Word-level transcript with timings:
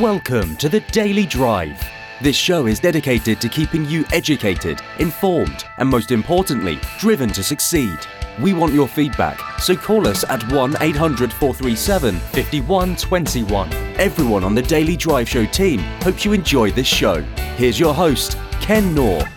Welcome 0.00 0.56
to 0.56 0.70
the 0.70 0.80
Daily 0.80 1.26
Drive. 1.26 1.78
This 2.22 2.34
show 2.34 2.66
is 2.66 2.80
dedicated 2.80 3.42
to 3.42 3.48
keeping 3.50 3.84
you 3.84 4.06
educated, 4.10 4.80
informed, 4.98 5.66
and 5.76 5.86
most 5.86 6.12
importantly, 6.12 6.80
driven 6.98 7.28
to 7.28 7.42
succeed. 7.42 7.98
We 8.40 8.54
want 8.54 8.72
your 8.72 8.88
feedback, 8.88 9.38
so 9.60 9.76
call 9.76 10.08
us 10.08 10.24
at 10.30 10.50
1 10.50 10.76
800 10.80 11.30
437 11.30 12.14
5121. 12.14 13.72
Everyone 14.00 14.44
on 14.44 14.54
the 14.54 14.62
Daily 14.62 14.96
Drive 14.96 15.28
Show 15.28 15.44
team 15.44 15.80
hopes 16.00 16.24
you 16.24 16.32
enjoy 16.32 16.70
this 16.70 16.86
show. 16.86 17.20
Here's 17.56 17.78
your 17.78 17.92
host, 17.92 18.38
Ken 18.62 18.94
Knorr. 18.94 19.28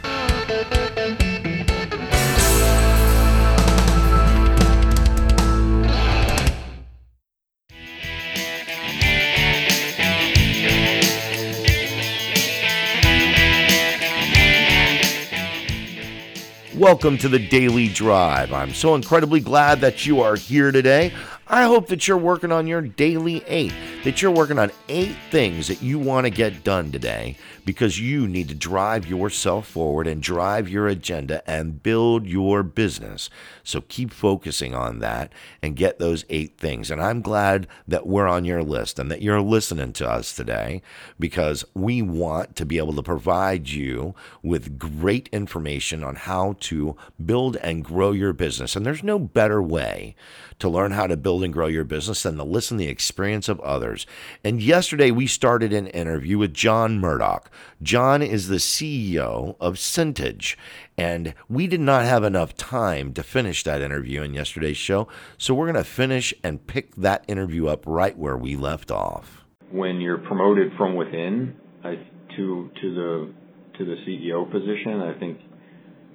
Welcome 16.85 17.17
to 17.17 17.29
the 17.29 17.39
Daily 17.39 17.87
Drive. 17.87 18.53
I'm 18.53 18.71
so 18.71 18.93
incredibly 18.93 19.39
glad 19.39 19.81
that 19.81 20.05
you 20.05 20.21
are 20.21 20.35
here 20.35 20.71
today. 20.71 21.13
I 21.47 21.65
hope 21.65 21.87
that 21.89 22.07
you're 22.07 22.17
working 22.17 22.51
on 22.51 22.65
your 22.65 22.81
daily 22.81 23.43
eight, 23.45 23.71
that 24.03 24.19
you're 24.19 24.31
working 24.31 24.57
on 24.57 24.71
eight 24.89 25.15
things 25.29 25.67
that 25.67 25.79
you 25.79 25.99
want 25.99 26.25
to 26.25 26.31
get 26.31 26.63
done 26.63 26.91
today 26.91 27.37
because 27.65 27.99
you 27.99 28.27
need 28.27 28.49
to 28.49 28.55
drive 28.55 29.05
yourself 29.05 29.67
forward 29.67 30.07
and 30.07 30.23
drive 30.23 30.67
your 30.67 30.87
agenda 30.87 31.47
and 31.47 31.83
build 31.83 32.25
your 32.25 32.63
business. 32.63 33.29
So 33.63 33.81
keep 33.81 34.11
focusing 34.11 34.73
on 34.73 34.99
that 34.99 35.31
and 35.61 35.75
get 35.75 35.99
those 35.99 36.25
eight 36.29 36.57
things. 36.57 36.89
And 36.89 36.99
I'm 36.99 37.21
glad 37.21 37.67
that 37.87 38.07
we're 38.07 38.27
on 38.27 38.45
your 38.45 38.63
list 38.63 38.97
and 38.97 39.11
that 39.11 39.21
you're 39.21 39.41
listening 39.41 39.93
to 39.93 40.09
us 40.09 40.35
today 40.35 40.81
because 41.19 41.63
we 41.75 42.01
want 42.01 42.55
to 42.55 42.65
be 42.65 42.79
able 42.79 42.93
to 42.93 43.03
provide 43.03 43.69
you 43.69 44.15
with 44.41 44.79
great 44.79 45.29
information 45.31 46.03
on 46.03 46.15
how 46.15 46.55
to 46.61 46.95
build 47.23 47.55
and 47.57 47.85
grow 47.85 48.11
your 48.11 48.33
business. 48.33 48.75
And 48.75 48.83
there's 48.83 49.03
no 49.03 49.19
better 49.19 49.61
way 49.61 50.15
to 50.57 50.69
learn 50.69 50.91
how 50.91 51.05
to 51.07 51.17
build 51.17 51.34
and 51.43 51.53
grow 51.53 51.67
your 51.67 51.83
business 51.83 52.23
than 52.23 52.37
to 52.37 52.43
listen 52.43 52.77
to 52.77 52.83
the 52.83 52.89
experience 52.89 53.49
of 53.49 53.59
others. 53.61 54.05
And 54.43 54.61
yesterday 54.61 55.11
we 55.11 55.27
started 55.27 55.73
an 55.73 55.87
interview 55.87 56.37
with 56.37 56.53
John 56.53 56.99
Murdock. 56.99 57.49
John 57.81 58.21
is 58.21 58.47
the 58.47 58.55
CEO 58.55 59.55
of 59.59 59.75
Centage. 59.75 60.55
And 60.97 61.33
we 61.49 61.67
did 61.67 61.81
not 61.81 62.05
have 62.05 62.23
enough 62.23 62.55
time 62.55 63.13
to 63.13 63.23
finish 63.23 63.63
that 63.63 63.81
interview 63.81 64.21
in 64.21 64.33
yesterday's 64.33 64.77
show. 64.77 65.07
So 65.37 65.53
we're 65.53 65.71
going 65.71 65.83
to 65.83 65.89
finish 65.89 66.33
and 66.43 66.65
pick 66.65 66.95
that 66.95 67.25
interview 67.27 67.67
up 67.67 67.83
right 67.85 68.17
where 68.17 68.37
we 68.37 68.55
left 68.55 68.91
off. 68.91 69.43
When 69.71 69.99
you're 69.99 70.19
promoted 70.19 70.71
from 70.77 70.95
within 70.95 71.55
I, 71.83 71.95
to 72.37 72.71
to 72.81 72.95
the 72.95 73.33
to 73.77 73.85
the 73.85 73.95
CEO 74.07 74.49
position, 74.49 75.01
I 75.01 75.19
think 75.19 75.39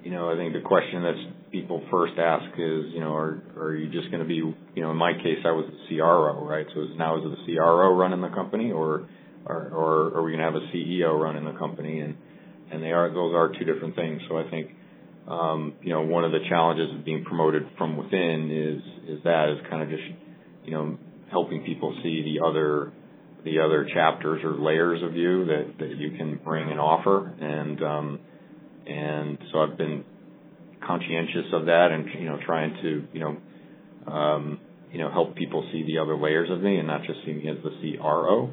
you 0.02 0.10
know 0.10 0.30
I 0.30 0.36
think 0.36 0.52
the 0.52 0.60
question 0.60 1.02
that 1.02 1.14
people 1.50 1.82
first 1.90 2.14
ask 2.18 2.44
is, 2.54 2.92
you 2.92 3.00
know, 3.00 3.12
are 3.14 3.42
are 3.58 3.74
you 3.74 3.90
just 3.90 4.10
going 4.10 4.22
to 4.22 4.28
be, 4.28 4.36
you 4.36 4.82
know, 4.82 4.90
in 4.90 4.96
my 4.96 5.12
case, 5.12 5.38
I 5.44 5.50
was 5.50 5.66
the 5.70 5.96
CRO, 5.96 6.44
right? 6.46 6.66
So 6.74 6.82
is 6.82 6.90
now 6.96 7.18
is 7.18 7.24
it 7.24 7.36
the 7.46 7.56
CRO 7.56 7.94
running 7.94 8.20
the 8.20 8.28
company, 8.28 8.72
or 8.72 9.08
or, 9.46 9.56
or 9.72 10.16
are 10.16 10.22
we 10.22 10.32
going 10.32 10.38
to 10.38 10.44
have 10.44 10.54
a 10.54 10.76
CEO 10.76 11.18
running 11.18 11.44
the 11.44 11.58
company? 11.58 12.00
And 12.00 12.16
and 12.70 12.82
they 12.82 12.92
are 12.92 13.12
those 13.12 13.34
are 13.34 13.48
two 13.48 13.64
different 13.64 13.96
things. 13.96 14.22
So 14.28 14.38
I 14.38 14.48
think, 14.48 14.70
um, 15.28 15.74
you 15.82 15.92
know, 15.92 16.02
one 16.02 16.24
of 16.24 16.32
the 16.32 16.40
challenges 16.48 16.94
of 16.96 17.04
being 17.04 17.24
promoted 17.24 17.64
from 17.76 17.96
within 17.96 18.50
is 18.50 19.18
is 19.18 19.24
that 19.24 19.48
is 19.50 19.58
kind 19.68 19.82
of 19.82 19.88
just, 19.88 20.04
you 20.64 20.72
know, 20.72 20.98
helping 21.30 21.64
people 21.64 21.96
see 22.02 22.22
the 22.22 22.46
other 22.46 22.92
the 23.44 23.58
other 23.58 23.88
chapters 23.92 24.42
or 24.44 24.52
layers 24.52 25.02
of 25.02 25.16
you 25.16 25.46
that 25.46 25.74
that 25.78 25.96
you 25.96 26.16
can 26.16 26.38
bring 26.44 26.70
and 26.70 26.78
offer 26.78 27.34
and 27.40 27.82
um 27.82 28.20
and 28.90 29.38
so 29.52 29.60
I've 29.60 29.78
been 29.78 30.04
conscientious 30.84 31.46
of 31.52 31.66
that 31.66 31.90
and 31.92 32.08
you 32.18 32.26
know 32.26 32.38
trying 32.44 32.74
to 32.82 33.06
you 33.12 33.20
know 33.20 34.12
um, 34.12 34.60
you 34.90 34.98
know 34.98 35.10
help 35.10 35.36
people 35.36 35.68
see 35.72 35.84
the 35.86 35.98
other 35.98 36.16
layers 36.16 36.50
of 36.50 36.60
me 36.60 36.76
and 36.76 36.86
not 36.86 37.02
just 37.04 37.20
see 37.24 37.32
me 37.32 37.48
as 37.48 37.56
the 37.62 37.96
CRO, 37.96 38.52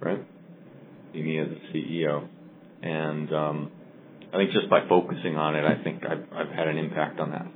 right? 0.00 0.24
See 1.12 1.22
me 1.22 1.38
as 1.38 1.48
the 1.48 1.78
CEO, 1.78 2.28
and 2.82 3.32
um, 3.32 3.70
I 4.32 4.38
think 4.38 4.50
just 4.50 4.68
by 4.68 4.86
focusing 4.88 5.36
on 5.36 5.54
it, 5.56 5.64
I 5.64 5.82
think 5.82 6.02
I've, 6.04 6.24
I've 6.32 6.50
had 6.50 6.68
an 6.68 6.76
impact 6.76 7.20
on 7.20 7.30
that. 7.30 7.46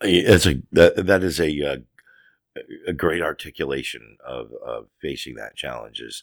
It's 0.00 0.46
a 0.46 0.54
that, 0.72 1.06
that 1.06 1.24
is 1.24 1.40
a 1.40 1.72
uh, 1.72 1.76
a 2.86 2.92
great 2.92 3.22
articulation 3.22 4.16
of 4.24 4.52
of 4.64 4.86
facing 5.02 5.34
that 5.34 5.56
challenge 5.56 6.00
is 6.00 6.22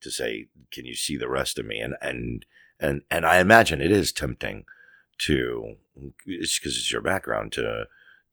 to 0.00 0.10
say, 0.10 0.46
can 0.72 0.84
you 0.84 0.94
see 0.94 1.16
the 1.16 1.28
rest 1.28 1.58
of 1.58 1.66
me? 1.66 1.78
And 1.78 1.94
and 2.00 2.44
and 2.80 3.02
and 3.10 3.26
I 3.26 3.38
imagine 3.40 3.80
it 3.80 3.90
is 3.92 4.12
tempting 4.12 4.64
to 5.18 5.74
it's 6.26 6.58
because 6.58 6.76
it's 6.76 6.92
your 6.92 7.00
background 7.02 7.52
to 7.52 7.84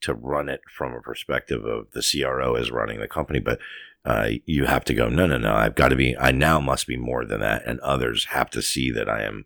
to 0.02 0.14
run 0.14 0.50
it 0.50 0.62
from 0.70 0.94
a 0.94 1.02
perspective 1.02 1.66
of 1.66 1.92
the 1.92 2.02
CRO 2.08 2.56
is 2.56 2.70
running 2.72 3.00
the 3.00 3.08
company, 3.08 3.40
but 3.40 3.60
uh, 4.04 4.30
you 4.46 4.66
have 4.66 4.86
to 4.86 4.94
go 4.94 5.10
no 5.10 5.26
no 5.26 5.38
no 5.38 5.54
I've 5.54 5.76
got 5.76 5.90
to 5.90 5.96
be 5.96 6.16
I 6.18 6.32
now 6.32 6.60
must 6.60 6.86
be 6.88 6.98
more 6.98 7.26
than 7.26 7.40
that, 7.42 7.64
and 7.66 7.80
others 7.80 8.26
have 8.26 8.50
to 8.52 8.62
see 8.62 8.92
that 8.92 9.10
I 9.10 9.24
am 9.24 9.46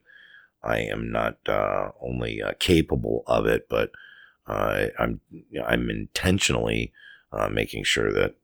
I 0.62 0.80
am 0.80 1.12
not 1.12 1.38
uh, 1.48 1.92
only 2.02 2.42
uh, 2.42 2.52
capable 2.60 3.24
of 3.26 3.46
it, 3.46 3.68
but 3.70 3.92
uh, 4.48 4.88
I'm 4.98 5.22
I'm 5.66 5.90
intentionally 5.90 6.92
uh, 7.32 7.48
making 7.48 7.84
sure 7.86 8.12
that 8.12 8.36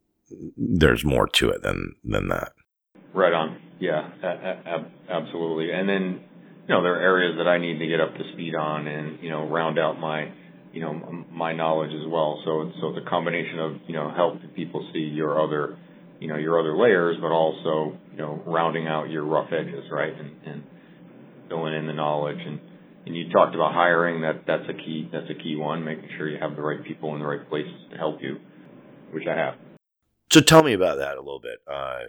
there's 0.56 1.04
more 1.04 1.28
to 1.28 1.50
it 1.50 1.62
than 1.64 1.96
than 2.04 2.30
that. 2.30 2.54
Right 3.14 3.34
on. 3.34 3.60
Yeah, 3.80 4.10
a- 4.24 4.28
a- 4.66 4.86
absolutely. 5.10 5.72
And 5.72 5.90
then 5.90 6.24
you 6.68 6.74
know, 6.74 6.81
there 6.81 6.96
are 6.96 7.02
areas 7.02 7.36
that 7.38 7.48
I 7.48 7.59
need 7.59 7.78
to 7.78 7.88
get 7.88 8.02
up 8.02 8.14
to 8.16 8.24
speed 8.34 8.56
on 8.56 8.88
and, 8.88 9.20
you 9.22 9.30
know, 9.30 9.48
round 9.48 9.78
out 9.78 10.00
my, 10.00 10.31
you 10.74 10.81
know, 10.81 10.94
my 11.31 11.53
knowledge 11.53 11.92
as 11.92 12.08
well. 12.08 12.42
So, 12.44 12.72
so 12.81 12.92
the 12.94 13.08
combination 13.08 13.59
of, 13.59 13.76
you 13.88 13.94
know, 13.94 14.12
helping 14.16 14.50
people 14.50 14.88
see 14.92 15.00
your 15.00 15.42
other, 15.42 15.78
you 16.20 16.28
know, 16.28 16.38
your 16.38 16.59
other 16.59 16.75
layers, 16.75 17.18
but 17.22 17.31
also, 17.31 17.98
you 18.12 18.18
know, 18.18 18.42
rounding 18.48 18.88
out 18.88 19.09
your 19.09 19.25
rough 19.25 19.50
edges, 19.54 19.86
right? 19.92 20.14
And, 20.14 20.31
and 20.46 20.64
filling 21.50 21.75
in 21.75 21.86
the 21.86 21.94
knowledge. 21.94 22.40
And, 22.44 22.59
and 23.06 23.16
you 23.16 23.30
talked 23.30 23.54
about 23.54 23.74
hiring. 23.74 24.22
That, 24.22 24.46
that's 24.48 24.68
a 24.68 24.74
key, 24.74 25.08
that's 25.12 25.30
a 25.30 25.36
key 25.36 25.56
one, 25.56 25.84
making 25.84 26.09
sure 26.18 26.28
you 26.28 26.40
have 26.42 26.56
the 26.56 26.64
right 26.64 26.84
people 26.84 27.14
in 27.14 27.20
the 27.20 27.28
right 27.28 27.48
places 27.48 27.75
to 27.92 27.98
help 27.98 28.22
you, 28.22 28.38
which 29.12 29.28
I 29.30 29.38
have. 29.38 29.54
So 30.31 30.42
tell 30.42 30.64
me 30.64 30.74
about 30.74 30.98
that 30.98 31.16
a 31.18 31.22
little 31.22 31.40
bit. 31.40 31.59
Uh, 31.72 32.06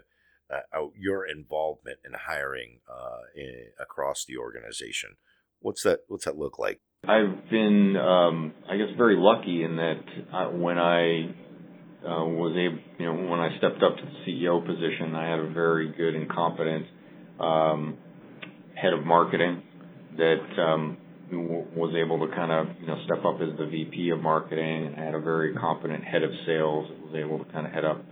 uh, 0.51 0.87
your 0.97 1.27
involvement 1.27 1.99
in 2.05 2.13
hiring 2.15 2.81
uh, 2.89 3.23
in, 3.35 3.71
across 3.81 4.25
the 4.27 4.37
organization. 4.37 5.17
What's 5.61 5.83
that? 5.83 6.01
What's 6.09 6.25
that 6.25 6.37
look 6.37 6.59
like? 6.59 6.81
I've 7.05 7.49
been, 7.51 7.97
um, 7.97 8.53
I 8.69 8.77
guess, 8.77 8.89
very 8.97 9.17
lucky 9.17 9.63
in 9.63 9.77
that 9.77 10.01
I, 10.33 10.47
when 10.49 10.79
I 10.79 11.35
uh, 12.05 12.25
was 12.25 12.57
able, 12.57 12.83
you 12.99 13.07
know, 13.07 13.31
when 13.31 13.41
I 13.41 13.57
stepped 13.59 13.83
up 13.83 13.97
to 13.97 14.03
the 14.03 14.31
CEO 14.31 14.65
position, 14.65 15.15
I 15.15 15.31
had 15.31 15.39
a 15.39 15.51
very 15.51 15.93
good 15.93 16.15
and 16.15 16.29
competent 16.29 16.87
um, 17.39 17.99
head 18.75 18.93
of 18.93 19.05
marketing 19.05 19.63
that 20.17 20.63
um, 20.63 20.97
was 21.31 21.95
able 21.97 22.27
to 22.27 22.35
kind 22.35 22.53
of, 22.53 22.77
you 22.81 22.87
know, 22.87 22.97
step 23.05 23.25
up 23.25 23.41
as 23.41 23.57
the 23.59 23.67
VP 23.67 24.11
of 24.11 24.21
marketing. 24.21 24.95
I 24.97 25.05
had 25.05 25.15
a 25.15 25.21
very 25.21 25.55
competent 25.55 26.05
head 26.05 26.23
of 26.23 26.31
sales 26.47 26.89
that 26.89 27.01
was 27.01 27.15
able 27.15 27.45
to 27.45 27.53
kind 27.53 27.67
of 27.67 27.73
head 27.73 27.85
up, 27.85 28.05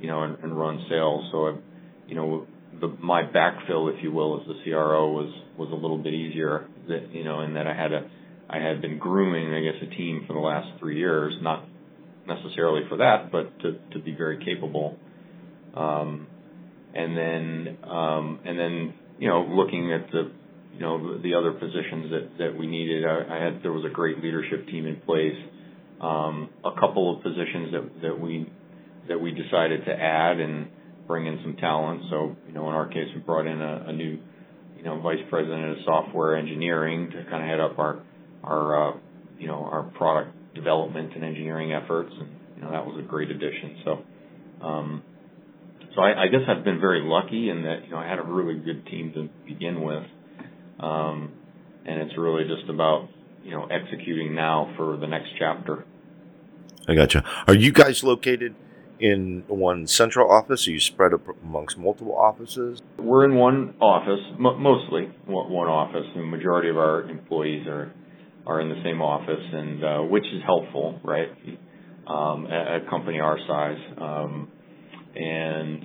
you 0.00 0.08
know, 0.08 0.22
and, 0.22 0.38
and 0.42 0.58
run 0.58 0.84
sales. 0.88 1.28
So 1.32 1.46
I've 1.48 1.62
you 2.12 2.18
know, 2.18 2.46
the, 2.78 2.88
my 3.02 3.22
backfill, 3.22 3.90
if 3.90 4.02
you 4.02 4.12
will, 4.12 4.38
as 4.38 4.46
the 4.46 4.54
CRO 4.64 5.12
was 5.12 5.32
was 5.56 5.70
a 5.72 5.74
little 5.74 5.96
bit 5.96 6.12
easier. 6.12 6.68
That 6.88 7.10
you 7.10 7.24
know, 7.24 7.40
in 7.40 7.54
that 7.54 7.66
I 7.66 7.74
had 7.74 7.90
a 7.90 8.10
I 8.50 8.58
had 8.58 8.82
been 8.82 8.98
grooming, 8.98 9.54
I 9.54 9.60
guess, 9.60 9.82
a 9.90 9.96
team 9.96 10.24
for 10.26 10.34
the 10.34 10.40
last 10.40 10.78
three 10.78 10.98
years, 10.98 11.32
not 11.40 11.64
necessarily 12.28 12.82
for 12.90 12.98
that, 12.98 13.32
but 13.32 13.58
to 13.60 13.78
to 13.92 13.98
be 13.98 14.14
very 14.14 14.44
capable. 14.44 14.98
Um, 15.74 16.26
and 16.94 17.16
then 17.16 17.78
um, 17.90 18.40
and 18.44 18.58
then 18.58 18.94
you 19.18 19.30
know, 19.30 19.46
looking 19.48 19.90
at 19.90 20.10
the 20.12 20.30
you 20.74 20.80
know 20.80 21.16
the 21.18 21.32
other 21.32 21.52
positions 21.52 22.10
that 22.10 22.28
that 22.40 22.58
we 22.58 22.66
needed, 22.66 23.06
I, 23.06 23.38
I 23.38 23.42
had 23.42 23.62
there 23.62 23.72
was 23.72 23.86
a 23.90 23.94
great 23.94 24.22
leadership 24.22 24.66
team 24.66 24.84
in 24.86 24.96
place. 24.96 25.38
Um, 25.98 26.50
a 26.62 26.78
couple 26.78 27.16
of 27.16 27.22
positions 27.22 27.72
that 27.72 28.02
that 28.02 28.20
we 28.20 28.52
that 29.08 29.18
we 29.18 29.30
decided 29.30 29.86
to 29.86 29.92
add 29.92 30.40
and 30.40 30.68
bring 31.06 31.26
in 31.26 31.40
some 31.42 31.56
talent. 31.56 32.02
So, 32.10 32.36
you 32.46 32.54
know, 32.54 32.68
in 32.68 32.74
our 32.74 32.86
case, 32.88 33.08
we 33.14 33.20
brought 33.20 33.46
in 33.46 33.60
a, 33.60 33.86
a 33.88 33.92
new, 33.92 34.18
you 34.76 34.82
know, 34.82 35.00
vice 35.00 35.22
president 35.28 35.70
of 35.70 35.76
software 35.84 36.36
engineering 36.36 37.10
to 37.10 37.24
kind 37.30 37.42
of 37.42 37.48
head 37.48 37.60
up 37.60 37.78
our, 37.78 38.02
our, 38.42 38.90
uh, 38.90 38.96
you 39.38 39.46
know, 39.46 39.64
our 39.64 39.84
product 39.94 40.54
development 40.54 41.14
and 41.14 41.24
engineering 41.24 41.72
efforts. 41.72 42.12
And, 42.18 42.28
you 42.56 42.62
know, 42.62 42.70
that 42.70 42.86
was 42.86 43.02
a 43.02 43.06
great 43.06 43.30
addition. 43.30 43.76
So, 43.84 43.98
um, 44.64 45.02
so 45.94 46.00
I, 46.00 46.24
I 46.24 46.26
guess 46.28 46.40
I've 46.48 46.64
been 46.64 46.80
very 46.80 47.02
lucky 47.02 47.50
in 47.50 47.62
that, 47.62 47.84
you 47.84 47.90
know, 47.90 47.98
I 47.98 48.08
had 48.08 48.18
a 48.18 48.24
really 48.24 48.58
good 48.58 48.86
team 48.86 49.12
to 49.14 49.28
begin 49.46 49.82
with. 49.82 50.04
Um, 50.80 51.32
and 51.84 52.00
it's 52.00 52.16
really 52.16 52.44
just 52.44 52.68
about, 52.70 53.08
you 53.44 53.50
know, 53.50 53.66
executing 53.66 54.34
now 54.34 54.72
for 54.76 54.96
the 54.96 55.06
next 55.06 55.28
chapter. 55.38 55.84
I 56.88 56.94
gotcha. 56.94 57.24
Are 57.46 57.54
you 57.54 57.72
guys 57.72 58.02
located 58.02 58.54
in 59.02 59.42
one 59.48 59.86
central 59.88 60.30
office? 60.30 60.68
Are 60.68 60.70
you 60.70 60.80
spread 60.80 61.10
amongst 61.42 61.76
multiple 61.76 62.16
offices? 62.16 62.80
We're 62.98 63.24
in 63.24 63.34
one 63.34 63.74
office, 63.80 64.20
mostly 64.38 65.10
one 65.26 65.68
office. 65.68 66.06
The 66.14 66.22
majority 66.22 66.70
of 66.70 66.78
our 66.78 67.02
employees 67.10 67.66
are 67.66 67.92
are 68.46 68.60
in 68.60 68.68
the 68.68 68.80
same 68.84 69.02
office, 69.02 69.44
and 69.52 69.84
uh, 69.84 69.98
which 70.02 70.24
is 70.24 70.42
helpful, 70.44 71.00
right? 71.04 71.28
Um, 72.06 72.46
at 72.46 72.82
a 72.82 72.90
company 72.90 73.20
our 73.20 73.38
size, 73.46 73.78
um, 74.00 74.50
and 75.14 75.82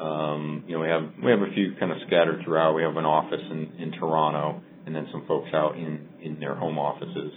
um, 0.00 0.64
you 0.66 0.74
know 0.74 0.80
we 0.80 0.88
have 0.88 1.02
we 1.22 1.30
have 1.30 1.40
a 1.40 1.52
few 1.54 1.74
kind 1.78 1.92
of 1.92 1.98
scattered 2.06 2.40
throughout. 2.44 2.74
We 2.74 2.82
have 2.82 2.96
an 2.96 3.04
office 3.04 3.44
in, 3.50 3.72
in 3.78 3.92
Toronto, 3.92 4.62
and 4.86 4.94
then 4.94 5.06
some 5.12 5.24
folks 5.28 5.48
out 5.52 5.76
in 5.76 6.08
in 6.22 6.40
their 6.40 6.54
home 6.54 6.78
offices. 6.78 7.32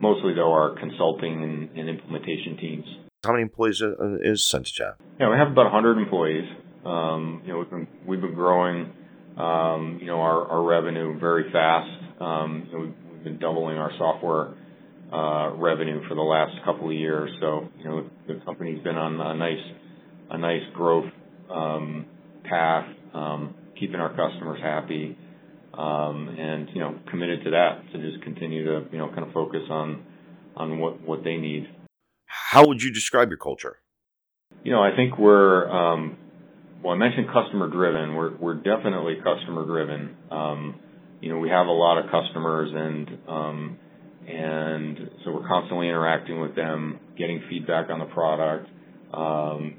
Mostly 0.00 0.34
though, 0.34 0.52
our 0.52 0.78
consulting 0.78 1.42
and, 1.42 1.78
and 1.78 1.88
implementation 1.88 2.56
teams. 2.56 3.03
How 3.24 3.32
many 3.32 3.42
employees 3.42 3.82
is 4.22 4.40
CentusJab? 4.42 4.94
Yeah, 5.18 5.30
we 5.30 5.36
have 5.36 5.48
about 5.48 5.72
100 5.72 5.98
employees. 5.98 6.44
Um, 6.84 7.42
you 7.44 7.52
know, 7.52 7.58
we've 7.60 7.70
been 7.70 7.88
we've 8.06 8.20
been 8.20 8.34
growing, 8.34 8.92
um, 9.38 9.98
you 10.00 10.06
know, 10.06 10.20
our, 10.20 10.46
our 10.48 10.62
revenue 10.62 11.18
very 11.18 11.50
fast. 11.50 11.88
Um, 12.20 12.64
you 12.66 12.72
know, 12.72 12.84
we've, 12.84 12.94
we've 13.12 13.24
been 13.24 13.38
doubling 13.38 13.78
our 13.78 13.90
software 13.96 14.54
uh, 15.12 15.54
revenue 15.56 16.06
for 16.08 16.14
the 16.14 16.22
last 16.22 16.52
couple 16.64 16.88
of 16.88 16.94
years. 16.94 17.30
So, 17.40 17.68
you 17.78 17.84
know, 17.84 18.10
the 18.26 18.40
company's 18.44 18.82
been 18.82 18.96
on 18.96 19.20
a 19.20 19.34
nice 19.34 19.64
a 20.30 20.38
nice 20.38 20.62
growth 20.74 21.10
um, 21.50 22.06
path, 22.44 22.86
um, 23.14 23.54
keeping 23.78 23.96
our 23.96 24.10
customers 24.10 24.60
happy, 24.62 25.16
um, 25.72 26.28
and 26.38 26.68
you 26.74 26.80
know, 26.80 26.98
committed 27.10 27.44
to 27.44 27.50
that 27.50 27.82
to 27.92 28.10
just 28.10 28.22
continue 28.22 28.64
to 28.64 28.86
you 28.92 28.98
know 28.98 29.08
kind 29.08 29.26
of 29.26 29.32
focus 29.32 29.62
on 29.70 30.04
on 30.56 30.78
what 30.78 31.00
what 31.00 31.24
they 31.24 31.36
need. 31.36 31.66
How 32.34 32.66
would 32.66 32.82
you 32.82 32.92
describe 32.92 33.28
your 33.28 33.38
culture? 33.38 33.78
You 34.64 34.72
know, 34.72 34.82
I 34.82 34.94
think 34.96 35.18
we're 35.18 35.70
um, 35.70 36.16
well. 36.82 36.92
I 36.92 36.96
mentioned 36.96 37.28
customer 37.32 37.68
driven. 37.68 38.14
We're 38.14 38.36
we're 38.36 38.54
definitely 38.54 39.16
customer 39.22 39.64
driven. 39.64 40.16
Um, 40.30 40.80
you 41.20 41.30
know, 41.30 41.38
we 41.38 41.48
have 41.48 41.66
a 41.66 41.72
lot 41.72 41.98
of 41.98 42.10
customers, 42.10 42.70
and 42.74 43.18
um, 43.28 43.78
and 44.26 45.10
so 45.24 45.32
we're 45.32 45.46
constantly 45.46 45.88
interacting 45.88 46.40
with 46.40 46.56
them, 46.56 46.98
getting 47.16 47.42
feedback 47.48 47.88
on 47.90 47.98
the 48.00 48.06
product, 48.06 48.68
um, 49.12 49.76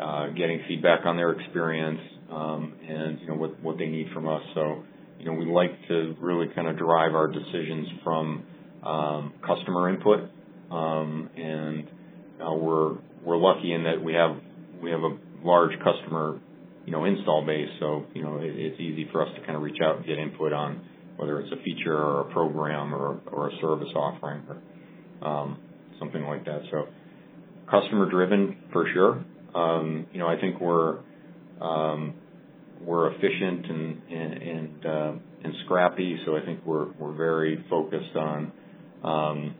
uh, 0.00 0.28
getting 0.28 0.60
feedback 0.68 1.06
on 1.06 1.16
their 1.16 1.32
experience, 1.32 2.00
um, 2.30 2.74
and 2.86 3.20
you 3.20 3.26
know 3.28 3.34
what 3.34 3.58
what 3.62 3.78
they 3.78 3.86
need 3.86 4.08
from 4.12 4.28
us. 4.28 4.42
So, 4.54 4.84
you 5.18 5.26
know, 5.26 5.32
we 5.32 5.46
like 5.46 5.70
to 5.88 6.14
really 6.20 6.48
kind 6.54 6.68
of 6.68 6.76
derive 6.76 7.14
our 7.14 7.28
decisions 7.28 7.88
from 8.04 8.44
um, 8.84 9.32
customer 9.46 9.88
input, 9.88 10.30
and 10.70 11.88
uh, 12.40 12.52
we're 12.52 12.96
we're 13.24 13.36
lucky 13.36 13.72
in 13.72 13.84
that 13.84 14.02
we 14.02 14.14
have 14.14 14.36
we 14.82 14.90
have 14.90 15.00
a 15.00 15.16
large 15.42 15.72
customer, 15.82 16.38
you 16.84 16.92
know, 16.92 17.04
install 17.04 17.44
base. 17.44 17.68
So, 17.80 18.04
you 18.14 18.22
know, 18.22 18.38
it, 18.38 18.54
it's 18.54 18.80
easy 18.80 19.08
for 19.12 19.22
us 19.22 19.28
to 19.34 19.40
kind 19.44 19.56
of 19.56 19.62
reach 19.62 19.78
out 19.82 19.96
and 19.96 20.06
get 20.06 20.18
input 20.18 20.52
on 20.52 20.82
whether 21.16 21.40
it's 21.40 21.52
a 21.52 21.62
feature 21.62 21.96
or 21.96 22.20
a 22.22 22.32
program 22.32 22.94
or 22.94 23.20
or 23.32 23.48
a 23.48 23.52
service 23.60 23.88
offering 23.94 24.42
or 24.48 25.26
um, 25.26 25.58
something 25.98 26.22
like 26.24 26.44
that. 26.44 26.60
So, 26.70 26.86
customer 27.70 28.10
driven 28.10 28.56
for 28.72 28.86
sure. 28.92 29.24
Um, 29.54 30.06
you 30.12 30.18
know, 30.18 30.28
I 30.28 30.38
think 30.38 30.60
we're 30.60 30.98
um, 31.60 32.14
we're 32.82 33.12
efficient 33.12 33.66
and 33.66 34.02
and 34.10 34.32
and, 34.34 34.86
uh, 34.86 35.12
and 35.44 35.54
scrappy. 35.64 36.18
So 36.26 36.36
I 36.36 36.44
think 36.44 36.60
we're 36.66 36.92
we're 36.92 37.14
very 37.14 37.64
focused 37.70 38.14
on 38.16 38.52
um, 39.02 39.54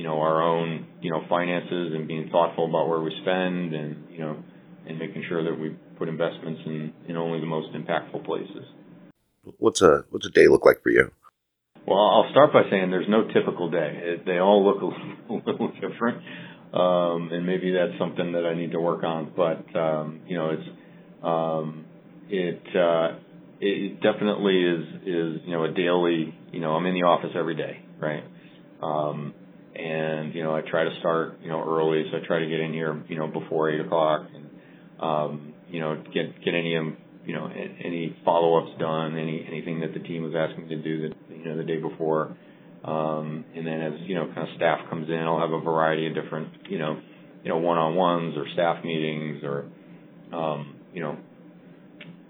you 0.00 0.06
know, 0.06 0.18
our 0.18 0.40
own, 0.40 0.86
you 1.02 1.10
know, 1.10 1.22
finances 1.28 1.92
and 1.94 2.08
being 2.08 2.30
thoughtful 2.32 2.64
about 2.70 2.88
where 2.88 3.00
we 3.00 3.10
spend 3.20 3.74
and, 3.74 4.02
you 4.10 4.18
know, 4.20 4.42
and 4.86 4.98
making 4.98 5.22
sure 5.28 5.44
that 5.44 5.60
we 5.60 5.76
put 5.98 6.08
investments 6.08 6.62
in, 6.64 6.90
in 7.06 7.18
only 7.18 7.38
the 7.38 7.44
most 7.44 7.74
impactful 7.74 8.24
places. 8.24 8.64
What's 9.58 9.82
a 9.82 10.06
what's 10.08 10.26
a 10.26 10.30
day 10.30 10.48
look 10.48 10.64
like 10.64 10.82
for 10.82 10.88
you? 10.88 11.10
Well, 11.86 11.98
I'll 11.98 12.30
start 12.30 12.50
by 12.50 12.62
saying 12.70 12.90
there's 12.90 13.10
no 13.10 13.28
typical 13.28 13.70
day. 13.70 13.92
It, 14.02 14.24
they 14.24 14.38
all 14.38 14.64
look 14.64 14.80
a, 14.80 15.32
little 15.50 15.70
different, 15.72 16.22
um, 16.72 17.28
and 17.30 17.44
maybe 17.44 17.70
that's 17.72 17.98
something 17.98 18.32
that 18.32 18.46
I 18.46 18.54
need 18.54 18.72
to 18.72 18.80
work 18.80 19.04
on. 19.04 19.34
But 19.36 19.78
um, 19.78 20.22
you 20.26 20.38
know, 20.38 20.50
it's 20.50 20.68
um, 21.22 21.84
it 22.30 22.62
uh, 22.74 23.18
it 23.60 24.00
definitely 24.00 24.62
is 24.62 24.86
is 25.02 25.42
you 25.44 25.52
know 25.52 25.64
a 25.64 25.72
daily. 25.74 26.34
You 26.52 26.60
know, 26.60 26.70
I'm 26.70 26.86
in 26.86 26.94
the 26.94 27.02
office 27.02 27.32
every 27.36 27.54
day, 27.54 27.82
right? 28.00 28.24
Um, 28.82 29.34
and 29.80 30.34
you 30.34 30.42
know 30.42 30.54
I 30.54 30.60
try 30.62 30.84
to 30.84 30.90
start 31.00 31.38
you 31.42 31.48
know 31.48 31.62
early, 31.62 32.04
so 32.10 32.18
I 32.18 32.26
try 32.26 32.40
to 32.40 32.46
get 32.46 32.60
in 32.60 32.72
here 32.72 33.02
you 33.08 33.16
know 33.18 33.26
before 33.26 33.70
eight 33.70 33.80
o'clock, 33.80 34.26
and 34.34 34.50
um, 35.00 35.54
you 35.68 35.80
know 35.80 36.02
get 36.12 36.42
get 36.44 36.54
any 36.54 36.76
um 36.76 36.96
you 37.24 37.34
know 37.34 37.46
any 37.48 38.16
follow 38.24 38.62
ups 38.62 38.78
done, 38.78 39.16
any 39.16 39.44
anything 39.46 39.80
that 39.80 39.94
the 39.94 40.00
team 40.00 40.22
was 40.22 40.34
asking 40.36 40.68
me 40.68 40.76
to 40.76 40.82
do 40.82 41.08
that 41.08 41.16
you 41.30 41.44
know 41.44 41.56
the 41.56 41.64
day 41.64 41.78
before, 41.78 42.36
um, 42.84 43.44
and 43.54 43.66
then 43.66 43.80
as 43.80 43.92
you 44.02 44.14
know 44.14 44.26
kind 44.34 44.48
of 44.48 44.56
staff 44.56 44.88
comes 44.90 45.08
in, 45.08 45.18
I'll 45.18 45.40
have 45.40 45.52
a 45.52 45.60
variety 45.60 46.06
of 46.06 46.14
different 46.14 46.48
you 46.68 46.78
know 46.78 47.00
you 47.42 47.48
know 47.48 47.58
one 47.58 47.78
on 47.78 47.94
ones 47.94 48.34
or 48.36 48.46
staff 48.52 48.84
meetings 48.84 49.42
or 49.42 49.64
um, 50.32 50.76
you 50.92 51.00
know 51.00 51.16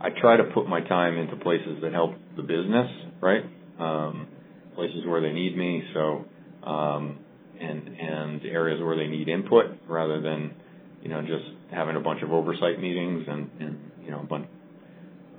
I 0.00 0.08
try 0.20 0.36
to 0.36 0.44
put 0.44 0.68
my 0.68 0.80
time 0.80 1.18
into 1.18 1.36
places 1.36 1.78
that 1.82 1.92
help 1.92 2.12
the 2.36 2.42
business, 2.42 2.90
right? 3.20 3.42
Um, 3.78 4.28
places 4.74 5.04
where 5.06 5.20
they 5.20 5.32
need 5.32 5.56
me, 5.56 5.82
so. 5.94 6.24
Um, 6.62 7.20
and 7.60 7.88
and 7.88 8.44
areas 8.44 8.80
where 8.82 8.96
they 8.96 9.06
need 9.06 9.28
input 9.28 9.66
rather 9.86 10.20
than 10.20 10.54
you 11.02 11.08
know 11.08 11.20
just 11.22 11.44
having 11.70 11.96
a 11.96 12.00
bunch 12.00 12.22
of 12.22 12.32
oversight 12.32 12.80
meetings 12.80 13.24
and 13.28 13.50
and 13.60 13.90
you 14.04 14.10
know 14.10 14.20
a 14.20 14.24
bunch. 14.24 14.46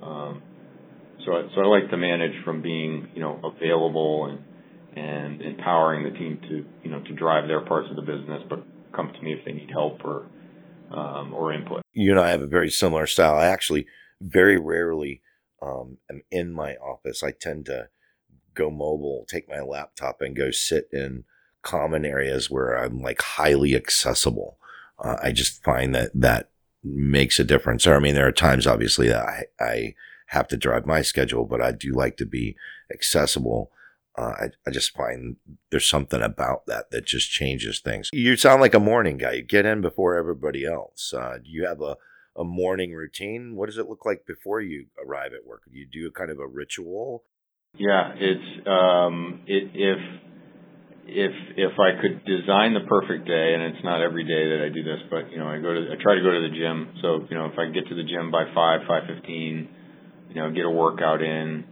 Um, 0.02 0.42
so 1.24 1.32
I, 1.32 1.42
so 1.54 1.60
I 1.60 1.66
like 1.66 1.90
to 1.90 1.96
manage 1.96 2.44
from 2.44 2.62
being 2.62 3.08
you 3.14 3.20
know 3.20 3.40
available 3.42 4.26
and 4.26 4.40
and 4.96 5.42
empowering 5.42 6.04
the 6.04 6.18
team 6.18 6.38
to 6.48 6.64
you 6.84 6.90
know 6.90 7.02
to 7.02 7.12
drive 7.14 7.48
their 7.48 7.60
parts 7.60 7.88
of 7.90 7.96
the 7.96 8.02
business, 8.02 8.42
but 8.48 8.64
come 8.94 9.12
to 9.12 9.22
me 9.22 9.32
if 9.32 9.44
they 9.44 9.52
need 9.52 9.70
help 9.70 10.04
or 10.04 10.26
um, 10.90 11.32
or 11.34 11.52
input. 11.52 11.82
You 11.92 12.12
and 12.12 12.20
I 12.20 12.30
have 12.30 12.42
a 12.42 12.46
very 12.46 12.70
similar 12.70 13.06
style. 13.06 13.36
I 13.36 13.46
actually 13.46 13.86
very 14.20 14.58
rarely 14.58 15.22
um, 15.60 15.98
am 16.10 16.22
in 16.30 16.52
my 16.52 16.74
office. 16.76 17.22
I 17.22 17.32
tend 17.32 17.66
to 17.66 17.88
go 18.54 18.70
mobile, 18.70 19.24
take 19.28 19.48
my 19.48 19.60
laptop, 19.60 20.20
and 20.20 20.36
go 20.36 20.50
sit 20.50 20.88
in 20.92 21.24
common 21.62 22.04
areas 22.04 22.50
where 22.50 22.76
I'm 22.76 23.00
like 23.00 23.22
highly 23.22 23.74
accessible. 23.74 24.58
Uh, 24.98 25.16
I 25.22 25.32
just 25.32 25.62
find 25.64 25.94
that 25.94 26.10
that 26.14 26.50
makes 26.84 27.38
a 27.38 27.44
difference. 27.44 27.86
I 27.86 27.98
mean, 27.98 28.14
there 28.14 28.26
are 28.26 28.32
times 28.32 28.66
obviously 28.66 29.08
that 29.08 29.24
I, 29.24 29.44
I 29.60 29.94
have 30.26 30.48
to 30.48 30.56
drive 30.56 30.86
my 30.86 31.02
schedule, 31.02 31.44
but 31.44 31.60
I 31.60 31.72
do 31.72 31.92
like 31.92 32.16
to 32.16 32.26
be 32.26 32.56
accessible. 32.92 33.70
Uh, 34.16 34.32
I, 34.40 34.48
I 34.66 34.70
just 34.70 34.94
find 34.94 35.36
there's 35.70 35.88
something 35.88 36.20
about 36.20 36.66
that 36.66 36.90
that 36.90 37.06
just 37.06 37.30
changes 37.30 37.80
things. 37.80 38.10
You 38.12 38.36
sound 38.36 38.60
like 38.60 38.74
a 38.74 38.80
morning 38.80 39.18
guy. 39.18 39.32
You 39.32 39.42
get 39.42 39.64
in 39.64 39.80
before 39.80 40.16
everybody 40.16 40.66
else. 40.66 41.14
Uh, 41.14 41.38
do 41.42 41.50
you 41.50 41.66
have 41.66 41.80
a, 41.80 41.96
a 42.36 42.44
morning 42.44 42.92
routine? 42.92 43.56
What 43.56 43.66
does 43.66 43.78
it 43.78 43.88
look 43.88 44.04
like 44.04 44.26
before 44.26 44.60
you 44.60 44.86
arrive 45.04 45.32
at 45.32 45.46
work? 45.46 45.62
Do 45.70 45.78
you 45.78 45.86
do 45.86 46.08
a 46.08 46.10
kind 46.10 46.30
of 46.30 46.38
a 46.38 46.46
ritual? 46.46 47.24
Yeah, 47.78 48.12
it's 48.16 48.66
um, 48.66 49.42
it, 49.46 49.70
if 49.74 49.98
if 51.06 51.32
if 51.56 51.78
I 51.78 52.00
could 52.00 52.24
design 52.24 52.74
the 52.74 52.86
perfect 52.88 53.26
day, 53.26 53.54
and 53.54 53.74
it's 53.74 53.84
not 53.84 54.02
every 54.02 54.24
day 54.24 54.50
that 54.50 54.64
I 54.64 54.68
do 54.72 54.82
this, 54.82 55.00
but 55.10 55.30
you 55.32 55.38
know, 55.38 55.48
I 55.48 55.58
go 55.58 55.74
to 55.74 55.92
I 55.92 56.02
try 56.02 56.14
to 56.14 56.22
go 56.22 56.30
to 56.30 56.48
the 56.48 56.54
gym. 56.54 56.94
So 57.02 57.26
you 57.28 57.36
know, 57.36 57.46
if 57.46 57.58
I 57.58 57.66
get 57.70 57.88
to 57.88 57.94
the 57.94 58.04
gym 58.04 58.30
by 58.30 58.44
five 58.54 58.80
five 58.86 59.02
fifteen, 59.06 59.68
you 60.30 60.36
know, 60.36 60.50
get 60.50 60.64
a 60.64 60.70
workout 60.70 61.22
in. 61.22 61.64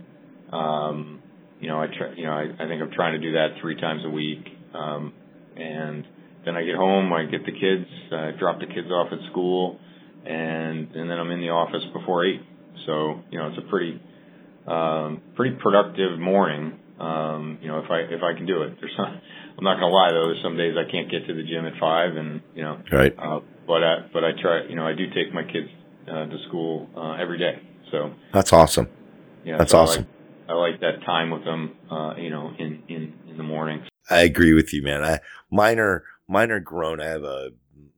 Um, 0.53 1.23
you 1.61 1.69
know, 1.69 1.81
I 1.81 1.87
try. 1.87 2.15
You 2.17 2.25
know, 2.25 2.33
I, 2.33 2.43
I 2.59 2.69
think 2.69 2.83
I'm 2.83 2.91
trying 2.91 3.21
to 3.21 3.21
do 3.21 3.33
that 3.33 3.61
three 3.61 3.81
times 3.81 4.03
a 4.05 4.11
week. 4.11 4.45
Um, 4.75 5.13
and 5.57 6.05
then 6.45 6.57
I 6.57 6.65
get 6.65 6.75
home, 6.75 7.13
I 7.13 7.25
get 7.25 7.45
the 7.45 7.53
kids, 7.53 7.87
uh, 8.13 8.39
drop 8.39 8.61
the 8.61 8.67
kids 8.67 8.89
off 8.91 9.13
at 9.13 9.19
school, 9.31 9.79
and 10.25 10.91
and 10.95 11.11
then 11.11 11.19
I'm 11.19 11.31
in 11.31 11.41
the 11.41 11.51
office 11.51 11.85
before 11.93 12.25
eight. 12.27 12.41
So 12.87 13.21
you 13.31 13.39
know, 13.39 13.49
it's 13.49 13.59
a 13.59 13.69
pretty 13.69 14.01
um, 14.67 15.23
pretty 15.37 15.57
productive 15.63 16.19
morning. 16.19 16.80
Um, 17.01 17.59
you 17.63 17.69
know, 17.69 17.79
if 17.79 17.91
I 17.91 18.01
if 18.13 18.23
I 18.23 18.37
can 18.37 18.47
do 18.47 18.63
it. 18.63 18.77
There's 18.79 18.93
some, 18.97 19.07
I'm 19.07 19.65
not 19.65 19.81
gonna 19.81 19.89
lie 19.89 20.11
though. 20.13 20.27
There's 20.27 20.43
some 20.43 20.57
days 20.57 20.75
I 20.77 20.91
can't 20.91 21.11
get 21.11 21.27
to 21.27 21.35
the 21.35 21.43
gym 21.43 21.65
at 21.65 21.73
five, 21.81 22.17
and 22.17 22.43
you 22.55 22.63
know, 22.63 22.83
right. 22.93 23.15
Uh, 23.19 23.41
but 23.67 23.83
I 23.83 24.07
but 24.13 24.25
I 24.25 24.31
try. 24.41 24.67
You 24.69 24.77
know, 24.77 24.87
I 24.87 24.93
do 24.93 25.07
take 25.15 25.33
my 25.33 25.43
kids 25.43 25.69
uh, 26.07 26.27
to 26.27 26.37
school 26.49 26.89
uh, 26.97 27.15
every 27.15 27.39
day. 27.39 27.63
So 27.91 28.13
that's 28.33 28.53
awesome. 28.53 28.89
Yeah, 29.45 29.57
that's 29.57 29.73
so 29.73 29.79
awesome. 29.79 30.07
I 30.49 30.53
like, 30.53 30.61
I 30.71 30.71
like 30.73 30.81
that 30.81 31.07
time 31.07 31.31
with 31.31 31.45
them. 31.45 31.77
Uh, 31.91 32.15
you 32.17 32.31
know, 32.31 32.53
in 32.59 32.83
in 32.89 33.15
in 33.29 33.37
the 33.37 33.43
morning. 33.45 33.83
I 34.11 34.23
agree 34.23 34.53
with 34.53 34.75
you, 34.75 34.83
man. 34.83 35.03
I 35.03 35.21
mine 35.51 35.79
are 35.79 36.05
mine 36.29 36.51
are 36.51 36.61
grown. 36.61 37.01
I 37.01 37.07
have 37.07 37.25
a 37.25 37.51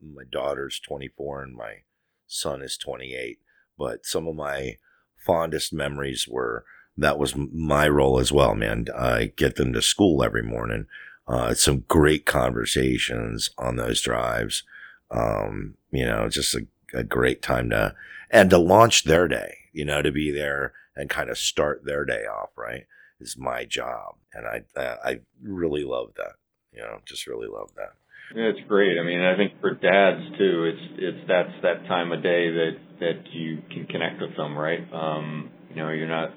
my 0.03 0.25
daughter's 0.31 0.81
24 0.81 1.43
and 1.43 1.57
my 1.57 1.83
son 2.27 2.63
is 2.63 2.77
28. 2.77 3.39
But 3.79 4.05
some 4.05 4.27
of 4.27 4.35
my 4.35 4.77
fondest 5.17 5.73
memories 5.73 6.27
were 6.29 6.65
that 6.97 7.19
was 7.19 7.35
my 7.37 7.89
role 7.89 8.19
as 8.19 8.31
well, 8.31 8.55
man. 8.55 8.87
I 8.97 9.33
get 9.37 9.57
them 9.57 9.73
to 9.73 9.83
school 9.83 10.23
every 10.23 10.43
morning. 10.43 10.87
Uh, 11.27 11.55
some 11.55 11.85
great 11.89 12.27
conversations 12.27 13.51
on 13.57 13.77
those 13.77 14.01
drives. 14.01 14.65
Um, 15.11 15.75
you 15.91 16.05
know, 16.05 16.29
just 16.29 16.55
a, 16.55 16.67
a 16.95 17.05
great 17.05 17.43
time 17.43 17.71
to, 17.71 17.95
and 18.31 18.51
to 18.51 18.59
launch 18.59 19.05
their 19.05 19.29
day, 19.29 19.57
you 19.73 19.85
know, 19.85 20.03
to 20.03 20.11
be 20.11 20.31
there 20.31 20.73
and 20.97 21.09
kind 21.09 21.31
of 21.31 21.39
start 21.39 21.85
their 21.85 22.05
day 22.05 22.25
off, 22.25 22.51
right? 22.57 22.87
Is 23.21 23.37
my 23.39 23.65
job. 23.65 24.17
And 24.35 24.47
I, 24.47 24.63
I 24.77 25.21
really 25.43 25.85
love 25.85 26.13
that, 26.17 26.35
you 26.73 26.81
know, 26.81 27.01
just 27.05 27.27
really 27.27 27.49
love 27.49 27.71
that. 27.77 27.93
Yeah, 28.35 28.45
it's 28.45 28.67
great. 28.67 28.99
I 28.99 29.05
mean, 29.05 29.21
I 29.21 29.37
think 29.37 29.61
for 29.61 29.75
dads 29.75 30.25
too, 30.39 30.65
it's 30.65 30.99
it's 30.99 31.29
that's 31.29 31.53
that 31.63 31.87
time 31.87 32.13
of 32.13 32.23
day 32.23 32.51
that 32.51 32.77
that 33.01 33.33
you 33.33 33.63
can 33.71 33.87
connect 33.87 34.21
with 34.23 34.35
them, 34.37 34.57
right? 34.57 34.81
Um, 34.93 35.51
you 35.69 35.77
know, 35.77 35.91
you're 35.91 36.09
not, 36.09 36.31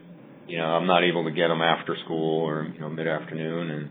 you 0.47 0.57
know, 0.57 0.65
I'm 0.65 0.87
not 0.87 1.03
able 1.03 1.23
to 1.25 1.31
get 1.31 1.47
them 1.47 1.61
after 1.61 1.95
school 2.05 2.45
or 2.45 2.65
you 2.65 2.79
know 2.79 2.89
mid 2.89 3.07
afternoon, 3.07 3.71
and 3.71 3.89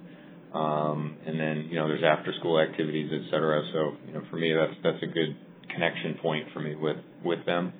um, 0.54 1.16
and 1.26 1.38
then 1.38 1.68
you 1.70 1.76
know 1.76 1.88
there's 1.88 2.04
after 2.04 2.32
school 2.38 2.60
activities, 2.60 3.10
et 3.12 3.30
cetera. 3.30 3.62
So 3.72 3.96
you 4.06 4.14
know, 4.14 4.22
for 4.30 4.36
me, 4.36 4.54
that's 4.54 4.78
that's 4.82 5.02
a 5.02 5.06
good 5.06 5.36
connection 5.72 6.18
point 6.22 6.46
for 6.52 6.60
me 6.60 6.74
with 6.74 6.98
with 7.24 7.44
them. 7.46 7.72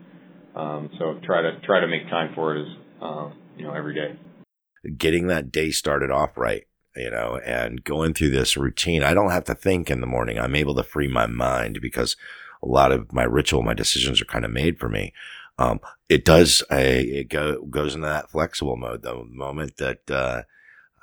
Um, 0.57 0.91
so 0.99 1.19
try 1.25 1.43
to 1.43 1.61
try 1.65 1.81
to 1.81 1.89
make 1.89 2.09
time 2.09 2.33
for 2.35 2.57
it 2.57 2.63
as 2.63 2.77
uh, 3.03 3.31
you 3.57 3.65
know 3.65 3.75
every 3.75 3.95
day. 3.95 4.19
Getting 4.97 5.29
that 5.29 5.51
day 5.51 5.71
started 5.71 6.11
off 6.11 6.37
right 6.37 6.65
you 6.97 7.11
know, 7.11 7.41
and 7.45 7.83
going 7.83 8.15
through 8.15 8.31
this 8.31 8.57
routine, 8.57 9.03
I 9.03 9.15
don't 9.15 9.31
have 9.31 9.45
to 9.45 9.55
think 9.55 9.91
in 9.91 10.01
the 10.01 10.07
morning. 10.07 10.39
I'm 10.39 10.55
able 10.55 10.75
to 10.77 10.83
free 10.85 11.09
my 11.09 11.27
mind 11.27 11.81
because 11.83 12.17
a 12.63 12.69
lot 12.69 12.93
of 12.93 13.13
my 13.13 13.25
ritual, 13.25 13.63
my 13.63 13.75
decisions 13.75 14.23
are 14.23 14.27
kind 14.27 14.45
of 14.45 14.51
made 14.51 14.79
for 14.79 14.89
me. 14.89 15.13
Um, 15.59 15.81
it 16.09 16.25
does, 16.25 16.63
it 16.71 17.29
go, 17.29 17.63
goes 17.63 17.95
into 17.95 18.07
that 18.07 18.31
flexible 18.31 18.77
mode. 18.77 19.03
The 19.03 19.25
moment 19.25 19.77
that, 19.77 20.11
uh, 20.11 20.43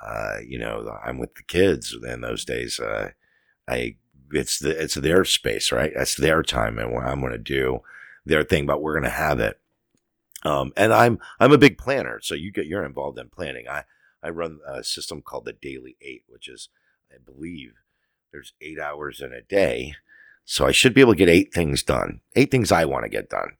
uh, 0.04 0.38
you 0.46 0.58
know, 0.58 0.98
I'm 1.04 1.18
with 1.18 1.34
the 1.36 1.42
kids 1.42 1.96
in 2.06 2.20
those 2.20 2.44
days, 2.44 2.78
uh, 2.78 3.10
I, 3.68 3.96
it's 4.30 4.58
the, 4.58 4.70
it's 4.70 4.94
their 4.94 5.24
space, 5.24 5.72
right? 5.72 5.92
That's 5.94 6.16
their 6.16 6.42
time 6.42 6.78
and 6.78 6.92
what 6.92 7.04
I'm 7.04 7.20
going 7.20 7.32
to 7.32 7.38
do 7.38 7.80
their 8.24 8.44
thing, 8.44 8.66
but 8.66 8.82
we're 8.82 8.94
going 8.94 9.04
to 9.04 9.10
have 9.10 9.40
it. 9.40 9.58
Um, 10.44 10.72
and 10.76 10.92
I'm, 10.92 11.18
I'm 11.40 11.52
a 11.52 11.58
big 11.58 11.78
planner. 11.78 12.20
So 12.22 12.34
you 12.34 12.52
get, 12.52 12.66
you're 12.66 12.84
involved 12.84 13.18
in 13.18 13.28
planning. 13.28 13.68
I, 13.68 13.84
I 14.22 14.30
run 14.30 14.60
a 14.66 14.84
system 14.84 15.22
called 15.22 15.44
the 15.44 15.52
Daily 15.52 15.96
Eight, 16.00 16.24
which 16.28 16.48
is, 16.48 16.68
I 17.12 17.16
believe, 17.24 17.74
there's 18.32 18.54
eight 18.60 18.78
hours 18.78 19.20
in 19.20 19.32
a 19.32 19.42
day. 19.42 19.94
So 20.44 20.66
I 20.66 20.72
should 20.72 20.92
be 20.92 21.00
able 21.00 21.12
to 21.12 21.18
get 21.18 21.28
eight 21.28 21.54
things 21.54 21.82
done. 21.82 22.20
Eight 22.34 22.50
things 22.50 22.72
I 22.72 22.84
want 22.84 23.04
to 23.04 23.08
get 23.08 23.30
done. 23.30 23.52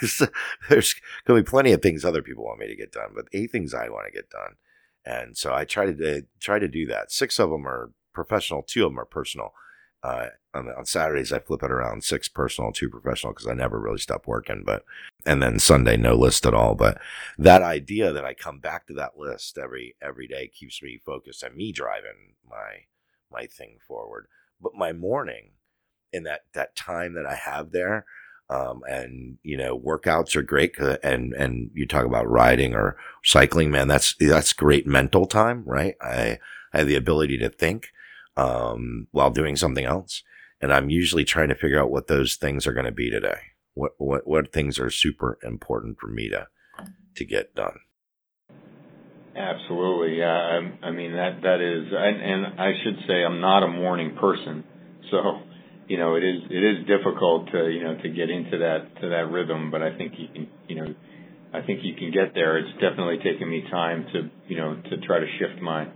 there's 0.68 0.94
going 1.26 1.38
to 1.38 1.44
be 1.44 1.48
plenty 1.48 1.72
of 1.72 1.82
things 1.82 2.04
other 2.04 2.22
people 2.22 2.44
want 2.44 2.60
me 2.60 2.66
to 2.66 2.76
get 2.76 2.92
done, 2.92 3.10
but 3.14 3.26
eight 3.32 3.50
things 3.50 3.74
I 3.74 3.88
want 3.88 4.06
to 4.06 4.12
get 4.12 4.30
done. 4.30 4.56
And 5.04 5.36
so 5.36 5.54
I 5.54 5.64
try 5.64 5.92
to 5.92 6.22
try 6.40 6.58
to 6.58 6.68
do 6.68 6.86
that. 6.86 7.12
Six 7.12 7.38
of 7.38 7.50
them 7.50 7.66
are 7.66 7.92
professional, 8.12 8.62
two 8.62 8.84
of 8.84 8.92
them 8.92 9.00
are 9.00 9.06
personal. 9.06 9.52
Uh, 10.02 10.28
on, 10.54 10.68
on, 10.70 10.86
Saturdays, 10.86 11.30
I 11.30 11.40
flip 11.40 11.62
it 11.62 11.70
around 11.70 12.04
six 12.04 12.26
personal, 12.26 12.72
two 12.72 12.88
professional 12.88 13.34
because 13.34 13.46
I 13.46 13.52
never 13.52 13.78
really 13.78 13.98
stop 13.98 14.26
working. 14.26 14.62
But 14.64 14.82
and 15.26 15.42
then 15.42 15.58
Sunday, 15.58 15.98
no 15.98 16.14
list 16.14 16.46
at 16.46 16.54
all. 16.54 16.74
But 16.74 16.98
that 17.36 17.60
idea 17.60 18.10
that 18.12 18.24
I 18.24 18.32
come 18.32 18.60
back 18.60 18.86
to 18.86 18.94
that 18.94 19.18
list 19.18 19.58
every 19.58 19.96
every 20.00 20.26
day 20.26 20.48
keeps 20.48 20.82
me 20.82 20.98
focused 21.04 21.42
and 21.42 21.54
me 21.54 21.70
driving 21.70 22.34
my 22.48 22.86
my 23.30 23.46
thing 23.46 23.76
forward. 23.86 24.26
But 24.58 24.74
my 24.74 24.94
morning, 24.94 25.50
in 26.12 26.24
that 26.24 26.42
that 26.54 26.76
time 26.76 27.14
that 27.14 27.26
I 27.26 27.34
have 27.34 27.72
there, 27.72 28.04
um, 28.48 28.82
and 28.88 29.38
you 29.42 29.56
know 29.56 29.78
workouts 29.78 30.36
are 30.36 30.42
great 30.42 30.78
and 30.78 31.32
and 31.32 31.70
you 31.74 31.86
talk 31.86 32.04
about 32.04 32.28
riding 32.28 32.74
or 32.74 32.96
cycling 33.22 33.70
man 33.70 33.88
that's 33.88 34.14
that's 34.18 34.52
great 34.52 34.86
mental 34.86 35.26
time 35.26 35.62
right 35.66 35.94
i 36.00 36.38
i 36.72 36.78
have 36.78 36.86
the 36.86 36.96
ability 36.96 37.36
to 37.38 37.48
think 37.48 37.90
um, 38.36 39.06
while 39.10 39.30
doing 39.30 39.56
something 39.56 39.84
else. 39.84 40.22
And 40.60 40.72
I'm 40.72 40.90
usually 40.90 41.24
trying 41.24 41.48
to 41.48 41.54
figure 41.54 41.80
out 41.80 41.90
what 41.90 42.06
those 42.06 42.36
things 42.36 42.66
are 42.66 42.72
going 42.72 42.86
to 42.86 42.92
be 42.92 43.10
today. 43.10 43.38
What, 43.74 43.92
what, 43.98 44.26
what 44.26 44.52
things 44.52 44.78
are 44.78 44.90
super 44.90 45.38
important 45.42 45.98
for 45.98 46.08
me 46.08 46.28
to, 46.28 46.48
to 47.16 47.24
get 47.24 47.54
done. 47.54 47.78
Absolutely. 49.36 50.18
Yeah. 50.18 50.26
I, 50.82 50.86
I 50.86 50.90
mean, 50.90 51.12
that, 51.12 51.40
that 51.42 51.60
is, 51.60 51.92
and, 51.92 52.20
and 52.20 52.60
I 52.60 52.72
should 52.82 52.98
say 53.06 53.24
I'm 53.24 53.40
not 53.40 53.62
a 53.62 53.68
morning 53.68 54.16
person. 54.20 54.64
So, 55.10 55.40
you 55.90 55.98
know, 55.98 56.14
it 56.14 56.22
is, 56.22 56.42
it 56.48 56.62
is 56.62 56.86
difficult 56.86 57.50
to, 57.50 57.68
you 57.68 57.82
know, 57.82 57.96
to 58.00 58.08
get 58.10 58.30
into 58.30 58.58
that, 58.58 58.94
to 59.02 59.08
that 59.08 59.26
rhythm, 59.26 59.72
but 59.72 59.82
I 59.82 59.98
think 59.98 60.12
you 60.16 60.28
can, 60.32 60.48
you 60.68 60.76
know, 60.76 60.94
I 61.52 61.62
think 61.62 61.80
you 61.82 61.96
can 61.96 62.12
get 62.12 62.32
there. 62.32 62.58
It's 62.58 62.72
definitely 62.74 63.18
taken 63.24 63.50
me 63.50 63.64
time 63.68 64.06
to, 64.12 64.30
you 64.46 64.56
know, 64.56 64.80
to 64.88 65.00
try 65.04 65.18
to 65.18 65.26
shift 65.40 65.60
my, 65.60 65.88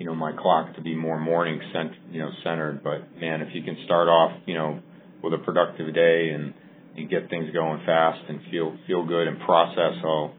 you 0.00 0.06
know, 0.06 0.16
my 0.16 0.32
clock 0.32 0.74
to 0.74 0.82
be 0.82 0.96
more 0.96 1.20
morning 1.20 1.60
cent, 1.72 1.92
you 2.10 2.18
know, 2.18 2.30
centered. 2.42 2.82
But 2.82 3.06
man, 3.20 3.40
if 3.40 3.54
you 3.54 3.62
can 3.62 3.78
start 3.84 4.08
off, 4.08 4.32
you 4.46 4.54
know, 4.54 4.80
with 5.22 5.32
a 5.32 5.38
productive 5.38 5.94
day 5.94 6.30
and 6.34 6.52
you 6.96 7.06
get 7.06 7.30
things 7.30 7.46
going 7.54 7.86
fast 7.86 8.18
and 8.28 8.40
feel 8.50 8.76
feel 8.88 9.06
good 9.06 9.28
and 9.28 9.38
process 9.46 9.94
all, 10.02 10.34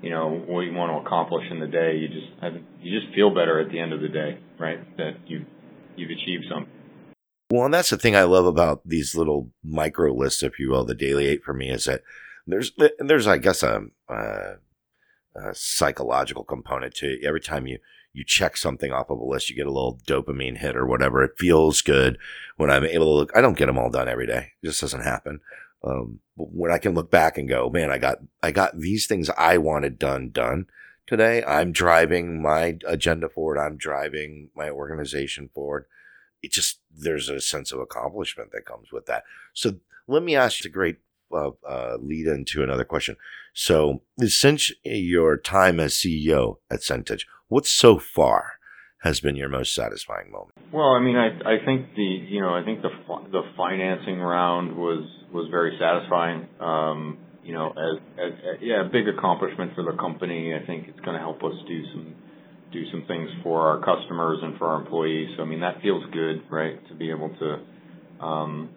you 0.00 0.08
know, 0.08 0.42
what 0.48 0.60
you 0.62 0.72
want 0.72 0.90
to 0.90 1.06
accomplish 1.06 1.44
in 1.50 1.60
the 1.60 1.66
day, 1.66 1.98
you 2.00 2.08
just 2.08 2.32
have, 2.40 2.54
you 2.80 2.98
just 2.98 3.14
feel 3.14 3.28
better 3.28 3.60
at 3.60 3.70
the 3.70 3.78
end 3.78 3.92
of 3.92 4.00
the 4.00 4.08
day, 4.08 4.38
right? 4.58 4.96
That 4.96 5.20
you 5.26 5.44
you've 5.96 6.08
achieved 6.08 6.46
something. 6.48 6.77
Well, 7.50 7.64
and 7.64 7.72
that's 7.72 7.90
the 7.90 7.96
thing 7.96 8.14
I 8.14 8.24
love 8.24 8.44
about 8.44 8.86
these 8.86 9.14
little 9.14 9.50
micro 9.64 10.12
lists, 10.12 10.42
if 10.42 10.58
you 10.58 10.70
will, 10.70 10.84
the 10.84 10.94
daily 10.94 11.26
eight 11.26 11.42
for 11.42 11.54
me 11.54 11.70
is 11.70 11.86
that 11.86 12.02
there's 12.46 12.72
there's 12.98 13.26
I 13.26 13.38
guess 13.38 13.62
a, 13.62 13.84
a, 14.08 14.56
a 15.34 15.54
psychological 15.54 16.44
component 16.44 16.94
to 16.96 17.06
it. 17.14 17.24
Every 17.24 17.40
time 17.40 17.66
you 17.66 17.78
you 18.12 18.24
check 18.24 18.56
something 18.56 18.92
off 18.92 19.10
of 19.10 19.18
a 19.18 19.24
list, 19.24 19.48
you 19.48 19.56
get 19.56 19.66
a 19.66 19.72
little 19.72 19.98
dopamine 20.06 20.58
hit 20.58 20.76
or 20.76 20.86
whatever. 20.86 21.22
It 21.22 21.38
feels 21.38 21.82
good 21.82 22.18
when 22.56 22.70
I'm 22.70 22.84
able 22.84 23.06
to 23.06 23.10
look. 23.10 23.30
I 23.34 23.40
don't 23.40 23.56
get 23.56 23.66
them 23.66 23.78
all 23.78 23.90
done 23.90 24.08
every 24.08 24.26
day. 24.26 24.52
It 24.62 24.66
just 24.66 24.80
doesn't 24.80 25.02
happen. 25.02 25.40
Um, 25.84 26.20
when 26.36 26.72
I 26.72 26.78
can 26.78 26.94
look 26.94 27.10
back 27.10 27.38
and 27.38 27.48
go, 27.48 27.70
man, 27.70 27.90
I 27.90 27.98
got, 27.98 28.18
I 28.42 28.50
got 28.50 28.78
these 28.78 29.06
things 29.06 29.30
I 29.38 29.58
wanted 29.58 29.98
done, 29.98 30.30
done 30.30 30.66
today. 31.06 31.44
I'm 31.44 31.70
driving 31.70 32.42
my 32.42 32.78
agenda 32.86 33.28
forward. 33.28 33.58
I'm 33.58 33.76
driving 33.76 34.50
my 34.56 34.70
organization 34.70 35.50
forward. 35.54 35.84
It 36.42 36.52
just, 36.52 36.80
there's 36.90 37.28
a 37.28 37.40
sense 37.40 37.72
of 37.72 37.80
accomplishment 37.80 38.52
that 38.52 38.64
comes 38.64 38.92
with 38.92 39.06
that. 39.06 39.24
So 39.54 39.74
let 40.06 40.22
me 40.22 40.36
ask 40.36 40.64
you 40.64 40.68
a 40.68 40.72
great 40.72 40.98
uh, 41.32 41.50
uh, 41.68 41.96
lead 42.00 42.26
into 42.26 42.62
another 42.62 42.84
question. 42.84 43.16
So, 43.52 44.02
since 44.20 44.72
your 44.84 45.36
time 45.36 45.80
as 45.80 45.94
CEO 45.94 46.56
at 46.70 46.80
Centage, 46.80 47.26
what 47.48 47.66
so 47.66 47.98
far 47.98 48.52
has 49.02 49.20
been 49.20 49.36
your 49.36 49.48
most 49.48 49.74
satisfying 49.74 50.30
moment? 50.30 50.52
Well, 50.72 50.92
I 50.92 51.00
mean, 51.00 51.16
I 51.16 51.28
I 51.44 51.64
think 51.64 51.94
the 51.94 52.02
you 52.02 52.40
know 52.40 52.54
I 52.54 52.64
think 52.64 52.82
the 52.82 52.90
the 53.30 53.42
financing 53.56 54.18
round 54.18 54.76
was 54.76 55.04
was 55.32 55.48
very 55.50 55.78
satisfying. 55.78 56.48
Um, 56.60 57.18
you 57.42 57.54
know, 57.54 57.70
as, 57.70 58.02
as, 58.18 58.32
as 58.40 58.56
yeah, 58.60 58.86
a 58.86 58.88
big 58.88 59.08
accomplishment 59.08 59.72
for 59.74 59.82
the 59.82 59.96
company. 59.96 60.54
I 60.54 60.66
think 60.66 60.88
it's 60.88 61.00
going 61.00 61.14
to 61.14 61.22
help 61.22 61.42
us 61.42 61.54
do 61.66 61.82
some 61.92 62.14
do 62.72 62.82
some 62.90 63.04
things 63.08 63.30
for 63.42 63.60
our 63.60 63.78
customers 63.78 64.38
and 64.42 64.58
for 64.58 64.68
our 64.68 64.80
employees. 64.80 65.30
So 65.36 65.42
I 65.42 65.46
mean, 65.46 65.60
that 65.60 65.80
feels 65.82 66.04
good, 66.12 66.42
right? 66.50 66.76
To 66.88 66.94
be 66.94 67.10
able 67.10 67.30
to 67.38 68.24
um, 68.24 68.70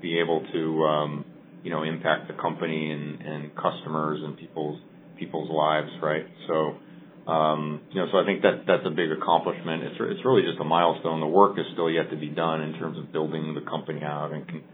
be 0.00 0.18
able 0.18 0.44
to 0.52 0.84
um, 0.84 1.24
you 1.62 1.70
know, 1.70 1.82
impact 1.82 2.28
the 2.28 2.34
company 2.34 2.90
and, 2.90 3.20
and 3.22 3.54
customers 3.54 4.20
and 4.22 4.36
people's 4.36 4.80
people's 5.18 5.50
lives, 5.50 5.90
right? 6.02 6.26
So, 6.48 7.30
um, 7.30 7.80
you 7.92 8.00
know, 8.00 8.08
so 8.10 8.18
I 8.18 8.24
think 8.24 8.42
that 8.42 8.64
that's 8.66 8.82
a 8.84 8.90
big 8.90 9.12
accomplishment. 9.12 9.84
It's 9.84 9.96
it's 10.00 10.24
really 10.24 10.42
just 10.42 10.60
a 10.60 10.64
milestone. 10.64 11.20
The 11.20 11.26
work 11.26 11.58
is 11.58 11.64
still 11.72 11.90
yet 11.90 12.10
to 12.10 12.16
be 12.16 12.28
done 12.28 12.62
in 12.62 12.72
terms 12.74 12.98
of 12.98 13.12
building 13.12 13.54
the 13.54 13.60
company 13.60 14.02
out 14.02 14.32
and 14.32 14.46
con- 14.46 14.64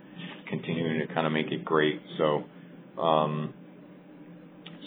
continuing 0.48 1.06
to 1.06 1.14
kind 1.14 1.26
of 1.26 1.32
make 1.32 1.52
it 1.52 1.64
great. 1.64 2.00
So, 2.16 2.44
um, 3.00 3.52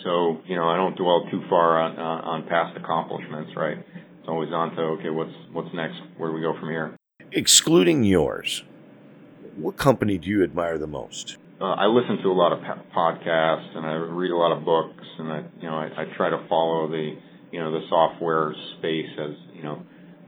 so 0.04 0.42
you 0.46 0.56
know, 0.56 0.68
I 0.68 0.78
don't 0.78 0.96
dwell 0.96 1.28
too 1.32 1.42
far 1.50 1.80
on 1.82 1.98
on, 1.98 2.44
on 2.44 2.48
past 2.48 2.78
accomplishments, 2.78 3.52
right? 3.56 3.78
It's 3.78 4.28
always 4.28 4.50
on 4.52 4.76
to 4.76 4.82
okay, 5.00 5.10
what's 5.10 5.34
what's 5.52 5.74
next? 5.74 5.98
Where 6.18 6.30
do 6.30 6.36
we 6.36 6.42
go 6.42 6.58
from 6.60 6.70
here? 6.70 6.96
Excluding 7.32 8.04
yours, 8.04 8.64
what 9.56 9.78
company 9.78 10.18
do 10.18 10.30
you 10.30 10.44
admire 10.44 10.78
the 10.78 10.88
most? 10.88 11.38
uh, 11.62 11.76
I 11.78 11.86
listen 11.86 12.18
to 12.24 12.30
a 12.30 12.34
lot 12.34 12.52
of 12.52 12.60
podcasts 12.90 13.78
and 13.78 13.86
I 13.86 13.94
read 13.94 14.32
a 14.32 14.36
lot 14.36 14.52
of 14.52 14.66
books 14.66 15.06
and 15.20 15.32
I, 15.32 15.44
you 15.62 15.70
know, 15.70 15.76
I, 15.76 15.90
I 15.96 16.06
try 16.18 16.32
to 16.32 16.44
follow 16.50 16.90
the, 16.90 17.14
you 17.52 17.60
know, 17.60 17.72
the 17.72 17.86
software 17.88 18.56
space 18.80 19.10
as, 19.20 19.36
you 19.54 19.62
know, 19.62 19.84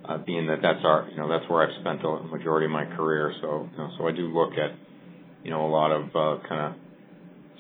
uh, 0.06 0.20
being 0.20 0.46
that 0.48 0.60
that's 0.62 0.86
our, 0.86 1.10
you 1.10 1.18
know, 1.18 1.28
that's 1.28 1.50
where 1.50 1.66
I've 1.66 1.74
spent 1.82 2.04
the 2.04 2.22
majority 2.30 2.66
of 2.66 2.72
my 2.72 2.86
career. 2.86 3.34
So, 3.42 3.68
you 3.72 3.78
know, 3.78 3.90
so 3.98 4.08
I 4.08 4.12
do 4.12 4.28
look 4.28 4.54
at, 4.54 4.78
you 5.44 5.50
know, 5.50 5.66
a 5.66 5.72
lot 5.72 5.92
of, 5.92 6.04
uh, 6.16 6.48
kind 6.48 6.62
of 6.62 6.74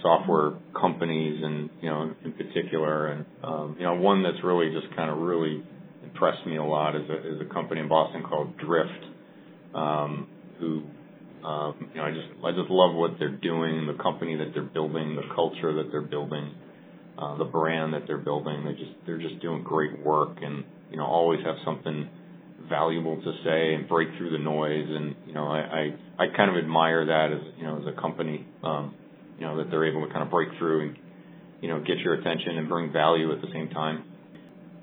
software 0.03 0.53
companies 0.79 1.41
and, 1.43 1.71
you 1.81 1.89
know, 1.89 2.13
in 2.23 2.33
particular. 2.33 3.07
And, 3.07 3.25
um, 3.43 3.75
you 3.79 3.85
know, 3.85 3.95
one 3.95 4.21
that's 4.21 4.43
really 4.43 4.69
just 4.69 4.95
kind 4.95 5.09
of 5.09 5.17
really 5.17 5.63
impressed 6.03 6.45
me 6.45 6.57
a 6.57 6.63
lot 6.63 6.95
is 6.95 7.09
a, 7.09 7.35
is 7.35 7.41
a 7.41 7.51
company 7.51 7.81
in 7.81 7.89
Boston 7.89 8.21
called 8.21 8.55
Drift, 8.59 9.05
um, 9.73 10.27
who 10.59 10.83
um, 11.43 11.89
you 11.93 11.99
know, 11.99 12.07
I 12.07 12.11
just 12.11 12.27
I 12.45 12.51
just 12.51 12.69
love 12.69 12.95
what 12.95 13.19
they're 13.19 13.35
doing, 13.35 13.85
the 13.85 14.01
company 14.01 14.37
that 14.37 14.51
they're 14.53 14.63
building, 14.63 15.15
the 15.15 15.27
culture 15.35 15.73
that 15.75 15.91
they're 15.91 16.01
building, 16.01 16.53
uh, 17.17 17.37
the 17.37 17.45
brand 17.45 17.93
that 17.93 18.03
they're 18.07 18.17
building. 18.17 18.63
They 18.63 18.71
just 18.71 18.95
they're 19.05 19.19
just 19.19 19.41
doing 19.41 19.61
great 19.61 20.05
work, 20.05 20.37
and 20.41 20.63
you 20.89 20.97
know, 20.97 21.05
always 21.05 21.41
have 21.45 21.55
something 21.65 22.09
valuable 22.69 23.17
to 23.21 23.31
say 23.43 23.73
and 23.73 23.89
break 23.89 24.07
through 24.17 24.31
the 24.31 24.37
noise. 24.37 24.87
And 24.87 25.15
you 25.27 25.33
know, 25.33 25.47
I 25.47 25.91
I, 26.17 26.23
I 26.23 26.37
kind 26.37 26.49
of 26.49 26.63
admire 26.63 27.05
that 27.07 27.33
as 27.33 27.53
you 27.57 27.65
know 27.65 27.81
as 27.81 27.93
a 27.93 27.99
company, 27.99 28.47
um, 28.63 28.95
you 29.37 29.45
know, 29.45 29.57
that 29.57 29.69
they're 29.69 29.85
able 29.85 30.05
to 30.05 30.11
kind 30.11 30.23
of 30.23 30.31
break 30.31 30.49
through 30.57 30.89
and 30.89 30.97
you 31.61 31.69
know 31.69 31.79
get 31.79 31.97
your 31.99 32.15
attention 32.15 32.57
and 32.57 32.67
bring 32.67 32.91
value 32.91 33.31
at 33.31 33.41
the 33.41 33.47
same 33.53 33.69
time. 33.69 34.03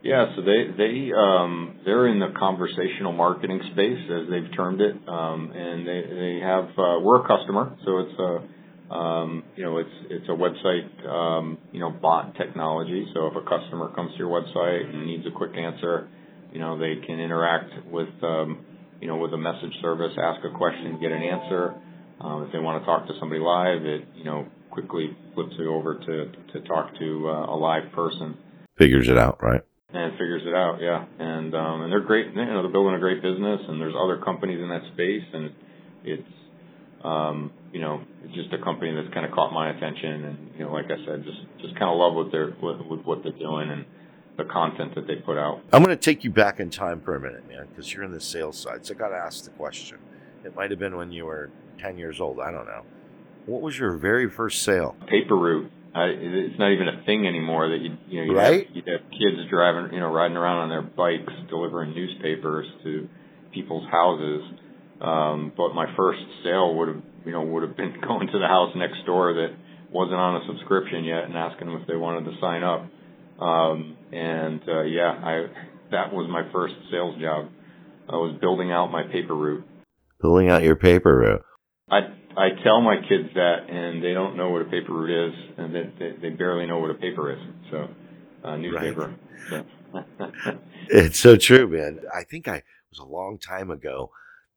Yeah, 0.02 0.34
so 0.34 0.40
they 0.40 0.64
they 0.76 1.12
um, 1.12 1.76
they're 1.84 2.08
in 2.08 2.20
the 2.20 2.32
conversational 2.38 3.12
marketing 3.12 3.60
space 3.72 4.00
as 4.10 4.30
they've 4.30 4.56
termed 4.56 4.80
it, 4.80 4.96
um, 5.06 5.52
and 5.54 5.86
they 5.86 6.00
they 6.08 6.40
have 6.42 6.64
uh, 6.78 7.00
we're 7.04 7.22
a 7.22 7.28
customer, 7.28 7.76
so 7.84 7.98
it's 7.98 8.18
a 8.18 8.94
um, 8.94 9.44
you 9.56 9.64
know 9.64 9.76
it's 9.76 9.90
it's 10.08 10.28
a 10.28 10.32
website 10.32 11.06
um, 11.06 11.58
you 11.70 11.80
know 11.80 11.90
bot 11.90 12.34
technology. 12.36 13.06
So 13.12 13.26
if 13.26 13.36
a 13.36 13.42
customer 13.42 13.92
comes 13.94 14.12
to 14.12 14.18
your 14.18 14.30
website 14.30 14.88
and 14.88 15.06
needs 15.06 15.26
a 15.26 15.30
quick 15.36 15.52
answer, 15.54 16.08
you 16.50 16.60
know 16.60 16.78
they 16.78 16.94
can 17.06 17.20
interact 17.20 17.86
with 17.90 18.08
um, 18.22 18.64
you 19.02 19.06
know 19.06 19.18
with 19.18 19.34
a 19.34 19.38
message 19.38 19.74
service, 19.82 20.12
ask 20.16 20.40
a 20.46 20.56
question, 20.56 20.98
get 20.98 21.12
an 21.12 21.22
answer. 21.22 21.74
Um, 22.20 22.44
if 22.44 22.52
they 22.52 22.58
want 22.58 22.82
to 22.82 22.86
talk 22.86 23.06
to 23.06 23.14
somebody 23.18 23.40
live, 23.40 23.84
it 23.84 24.06
you 24.14 24.24
know 24.24 24.46
quickly 24.70 25.16
flips 25.34 25.54
it 25.58 25.66
over 25.66 25.94
to 25.94 26.32
to 26.52 26.68
talk 26.68 26.96
to 26.98 27.28
uh, 27.28 27.54
a 27.54 27.56
live 27.56 27.92
person. 27.92 28.36
Figures 28.76 29.08
it 29.08 29.18
out, 29.18 29.42
right? 29.42 29.62
and 29.92 30.12
figures 30.12 30.42
it 30.46 30.54
out. 30.54 30.78
Yeah, 30.80 31.04
and 31.18 31.54
um, 31.54 31.82
and 31.82 31.92
they're 31.92 32.00
great. 32.04 32.26
You 32.26 32.44
know, 32.44 32.62
they're 32.62 32.72
building 32.72 32.94
a 32.94 33.00
great 33.00 33.22
business, 33.22 33.60
and 33.68 33.80
there's 33.80 33.94
other 33.98 34.18
companies 34.18 34.60
in 34.60 34.68
that 34.68 34.82
space, 34.94 35.24
and 35.32 35.50
it's 36.04 36.32
um, 37.04 37.52
you 37.72 37.80
know 37.80 38.02
it's 38.24 38.34
just 38.34 38.52
a 38.52 38.62
company 38.62 38.94
that's 38.94 39.12
kind 39.12 39.26
of 39.26 39.32
caught 39.32 39.52
my 39.52 39.70
attention, 39.70 40.24
and 40.24 40.50
you 40.56 40.64
know, 40.64 40.72
like 40.72 40.86
I 40.86 41.04
said, 41.04 41.24
just 41.24 41.40
just 41.60 41.74
kind 41.74 41.90
of 41.90 41.98
love 41.98 42.14
what 42.14 42.30
they're 42.30 42.54
with, 42.62 42.86
with 42.86 43.00
what 43.04 43.22
they're 43.22 43.32
doing 43.32 43.70
and 43.70 43.84
the 44.36 44.44
content 44.44 44.94
that 44.94 45.06
they 45.06 45.16
put 45.16 45.36
out. 45.36 45.60
I'm 45.72 45.82
going 45.82 45.96
to 45.96 46.02
take 46.02 46.24
you 46.24 46.30
back 46.30 46.60
in 46.60 46.70
time 46.70 47.00
for 47.00 47.16
a 47.16 47.20
minute, 47.20 47.46
man, 47.48 47.66
because 47.68 47.92
you're 47.92 48.04
in 48.04 48.12
the 48.12 48.20
sales 48.20 48.56
side. 48.58 48.86
So 48.86 48.94
I 48.94 48.96
got 48.96 49.08
to 49.08 49.16
ask 49.16 49.44
the 49.44 49.50
question. 49.50 49.98
It 50.44 50.54
might 50.54 50.70
have 50.70 50.78
been 50.78 50.96
when 50.96 51.12
you 51.12 51.26
were 51.26 51.50
10 51.80 51.98
years 51.98 52.20
old. 52.20 52.40
I 52.40 52.50
don't 52.50 52.66
know. 52.66 52.82
What 53.46 53.62
was 53.62 53.78
your 53.78 53.96
very 53.96 54.28
first 54.30 54.62
sale? 54.62 54.96
Paper 55.08 55.36
route. 55.36 55.70
I, 55.94 56.04
it's 56.14 56.58
not 56.58 56.70
even 56.70 56.86
a 56.86 57.02
thing 57.04 57.26
anymore 57.26 57.68
that 57.70 57.80
you 57.80 57.96
you 58.06 58.20
know 58.20 58.26
you'd, 58.32 58.38
right? 58.38 58.66
have, 58.66 58.76
you'd 58.76 58.88
have 58.88 59.10
kids 59.10 59.50
driving 59.50 59.92
you 59.92 59.98
know 59.98 60.12
riding 60.12 60.36
around 60.36 60.58
on 60.58 60.68
their 60.68 60.82
bikes 60.82 61.32
delivering 61.48 61.94
newspapers 61.94 62.66
to 62.84 63.08
people's 63.52 63.88
houses. 63.90 64.42
Um, 65.00 65.52
but 65.56 65.74
my 65.74 65.86
first 65.96 66.20
sale 66.44 66.76
would 66.76 66.88
have 66.88 67.02
you 67.26 67.32
know 67.32 67.42
would 67.42 67.64
have 67.64 67.76
been 67.76 67.96
going 68.06 68.28
to 68.28 68.38
the 68.38 68.46
house 68.46 68.72
next 68.76 69.04
door 69.04 69.34
that 69.34 69.56
wasn't 69.90 70.20
on 70.20 70.42
a 70.42 70.46
subscription 70.46 71.02
yet 71.02 71.24
and 71.24 71.36
asking 71.36 71.66
them 71.66 71.80
if 71.80 71.88
they 71.88 71.96
wanted 71.96 72.30
to 72.30 72.36
sign 72.40 72.62
up. 72.62 72.86
Um, 73.42 73.96
and 74.12 74.60
uh, 74.68 74.82
yeah, 74.82 75.10
I 75.10 75.46
that 75.90 76.12
was 76.12 76.28
my 76.30 76.50
first 76.52 76.74
sales 76.92 77.20
job. 77.20 77.48
I 78.08 78.14
was 78.14 78.38
building 78.40 78.70
out 78.70 78.92
my 78.92 79.02
paper 79.04 79.34
route. 79.34 79.64
Building 80.20 80.48
out 80.48 80.62
your 80.62 80.76
paper 80.76 81.16
route. 81.16 81.44
I 81.90 82.00
I 82.36 82.48
tell 82.62 82.80
my 82.80 82.96
kids 82.96 83.30
that, 83.34 83.68
and 83.68 84.02
they 84.02 84.12
don't 84.12 84.36
know 84.36 84.50
what 84.50 84.62
a 84.62 84.66
paper 84.66 84.92
route 84.92 85.28
is, 85.28 85.34
and 85.58 85.74
they 85.74 85.92
they, 85.98 86.16
they 86.22 86.30
barely 86.30 86.66
know 86.66 86.78
what 86.78 86.90
a 86.90 86.94
paper 86.94 87.32
is. 87.32 87.38
So, 87.70 87.88
uh, 88.44 88.56
newspaper. 88.56 89.14
Right. 89.50 89.64
So. 89.64 89.64
it's 90.88 91.18
so 91.18 91.36
true, 91.36 91.68
man. 91.68 92.00
I 92.14 92.22
think 92.24 92.46
I 92.48 92.56
it 92.56 92.64
was 92.90 92.98
a 92.98 93.04
long 93.04 93.38
time 93.38 93.70
ago. 93.70 94.10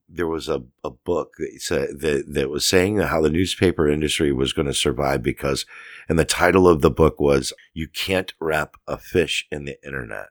There 0.09 0.27
was 0.27 0.49
a, 0.49 0.63
a 0.83 0.91
book 0.91 1.33
that, 1.37 1.59
said, 1.59 2.01
that 2.01 2.25
that 2.33 2.49
was 2.49 2.67
saying 2.67 2.97
how 2.97 3.21
the 3.21 3.29
newspaper 3.29 3.89
industry 3.89 4.31
was 4.31 4.53
going 4.53 4.67
to 4.67 4.73
survive 4.73 5.23
because, 5.23 5.65
and 6.07 6.19
the 6.19 6.25
title 6.25 6.67
of 6.67 6.81
the 6.81 6.91
book 6.91 7.19
was 7.19 7.53
"You 7.73 7.87
Can't 7.87 8.33
Wrap 8.39 8.75
a 8.87 8.97
Fish 8.97 9.47
in 9.51 9.65
the 9.65 9.83
Internet." 9.83 10.27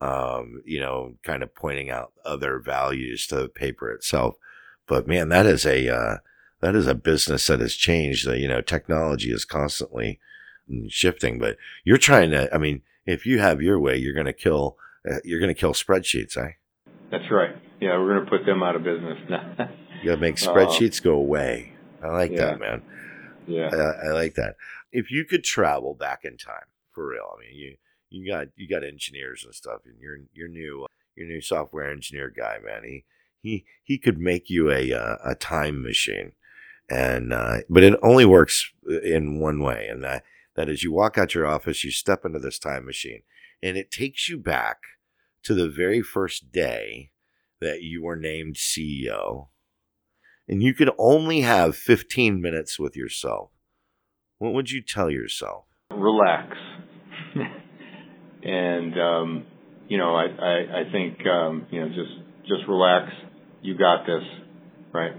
Um, 0.00 0.62
you 0.64 0.80
know, 0.80 1.14
kind 1.22 1.42
of 1.42 1.54
pointing 1.54 1.90
out 1.90 2.12
other 2.24 2.58
values 2.58 3.26
to 3.28 3.36
the 3.36 3.48
paper 3.48 3.90
itself. 3.90 4.34
But 4.86 5.06
man, 5.08 5.28
that 5.30 5.46
is 5.46 5.64
a 5.64 5.88
uh, 5.88 6.16
that 6.60 6.74
is 6.74 6.86
a 6.86 6.94
business 6.94 7.46
that 7.46 7.60
has 7.60 7.74
changed. 7.74 8.26
You 8.26 8.48
know, 8.48 8.60
technology 8.60 9.30
is 9.30 9.44
constantly 9.44 10.20
shifting, 10.88 11.38
but 11.38 11.56
you're 11.84 11.98
trying 11.98 12.30
to. 12.30 12.52
I 12.54 12.58
mean, 12.58 12.82
if 13.06 13.26
you 13.26 13.38
have 13.38 13.62
your 13.62 13.78
way, 13.78 13.96
you're 13.96 14.14
going 14.14 14.26
to 14.26 14.32
kill. 14.32 14.76
Uh, 15.08 15.16
you're 15.24 15.40
going 15.40 15.54
to 15.54 15.58
kill 15.58 15.74
spreadsheets, 15.74 16.36
eh? 16.36 16.52
That's 17.10 17.30
right. 17.30 17.54
Yeah, 17.80 17.98
we're 17.98 18.14
going 18.14 18.24
to 18.24 18.30
put 18.30 18.46
them 18.46 18.62
out 18.62 18.74
of 18.74 18.82
business. 18.84 19.18
you 19.28 20.06
got 20.06 20.14
to 20.14 20.16
make 20.16 20.36
spreadsheets 20.36 21.00
uh, 21.00 21.04
go 21.04 21.14
away. 21.14 21.74
I 22.02 22.08
like 22.08 22.32
yeah. 22.32 22.46
that, 22.46 22.60
man. 22.60 22.82
Yeah, 23.46 23.68
I, 23.70 24.08
I 24.08 24.12
like 24.12 24.34
that. 24.34 24.56
If 24.90 25.10
you 25.10 25.24
could 25.24 25.44
travel 25.44 25.94
back 25.94 26.24
in 26.24 26.38
time, 26.38 26.64
for 26.92 27.08
real, 27.08 27.34
I 27.36 27.40
mean, 27.40 27.54
you 27.54 27.76
you 28.08 28.30
got 28.30 28.48
you 28.56 28.68
got 28.68 28.84
engineers 28.84 29.44
and 29.44 29.54
stuff, 29.54 29.80
and 29.84 29.98
your 30.00 30.18
your 30.32 30.48
new 30.48 30.86
your 31.16 31.26
new 31.26 31.40
software 31.40 31.90
engineer 31.90 32.32
guy, 32.34 32.58
man. 32.64 32.84
He 32.84 33.04
he 33.44 33.64
he 33.82 33.98
could 33.98 34.18
make 34.18 34.50
you 34.50 34.70
a 34.72 34.92
uh, 34.92 35.16
a 35.24 35.36
time 35.36 35.82
machine 35.82 36.32
and 36.88 37.32
uh, 37.32 37.58
but 37.68 37.82
it 37.82 37.98
only 38.02 38.24
works 38.24 38.72
in 39.02 39.40
one 39.40 39.60
way, 39.60 39.88
and 39.88 40.02
that 40.04 40.22
that 40.54 40.68
is 40.68 40.82
you 40.82 40.92
walk 40.92 41.16
out 41.16 41.34
your 41.34 41.46
office, 41.46 41.84
you 41.84 41.90
step 41.90 42.24
into 42.24 42.38
this 42.38 42.58
time 42.58 42.84
machine, 42.84 43.22
and 43.62 43.76
it 43.76 43.90
takes 43.90 44.28
you 44.28 44.38
back 44.38 44.78
to 45.44 45.54
the 45.54 45.68
very 45.68 46.02
first 46.02 46.52
day 46.52 47.10
that 47.60 47.82
you 47.82 48.02
were 48.02 48.16
named 48.16 48.56
CEO, 48.56 49.48
and 50.46 50.62
you 50.62 50.74
could 50.74 50.90
only 50.98 51.40
have 51.40 51.76
15 51.76 52.40
minutes 52.40 52.78
with 52.78 52.96
yourself. 52.96 53.50
What 54.38 54.52
would 54.52 54.70
you 54.70 54.82
tell 54.82 55.10
yourself? 55.10 55.64
Relax, 55.90 56.54
and 58.42 59.00
um, 59.00 59.46
you 59.88 59.96
know, 59.96 60.14
I 60.14 60.26
I, 60.26 60.80
I 60.80 60.92
think 60.92 61.26
um, 61.26 61.66
you 61.70 61.80
know 61.80 61.88
just 61.88 62.46
just 62.46 62.68
relax. 62.68 63.10
You 63.64 63.78
got 63.78 64.04
this, 64.04 64.22
right? 64.92 65.14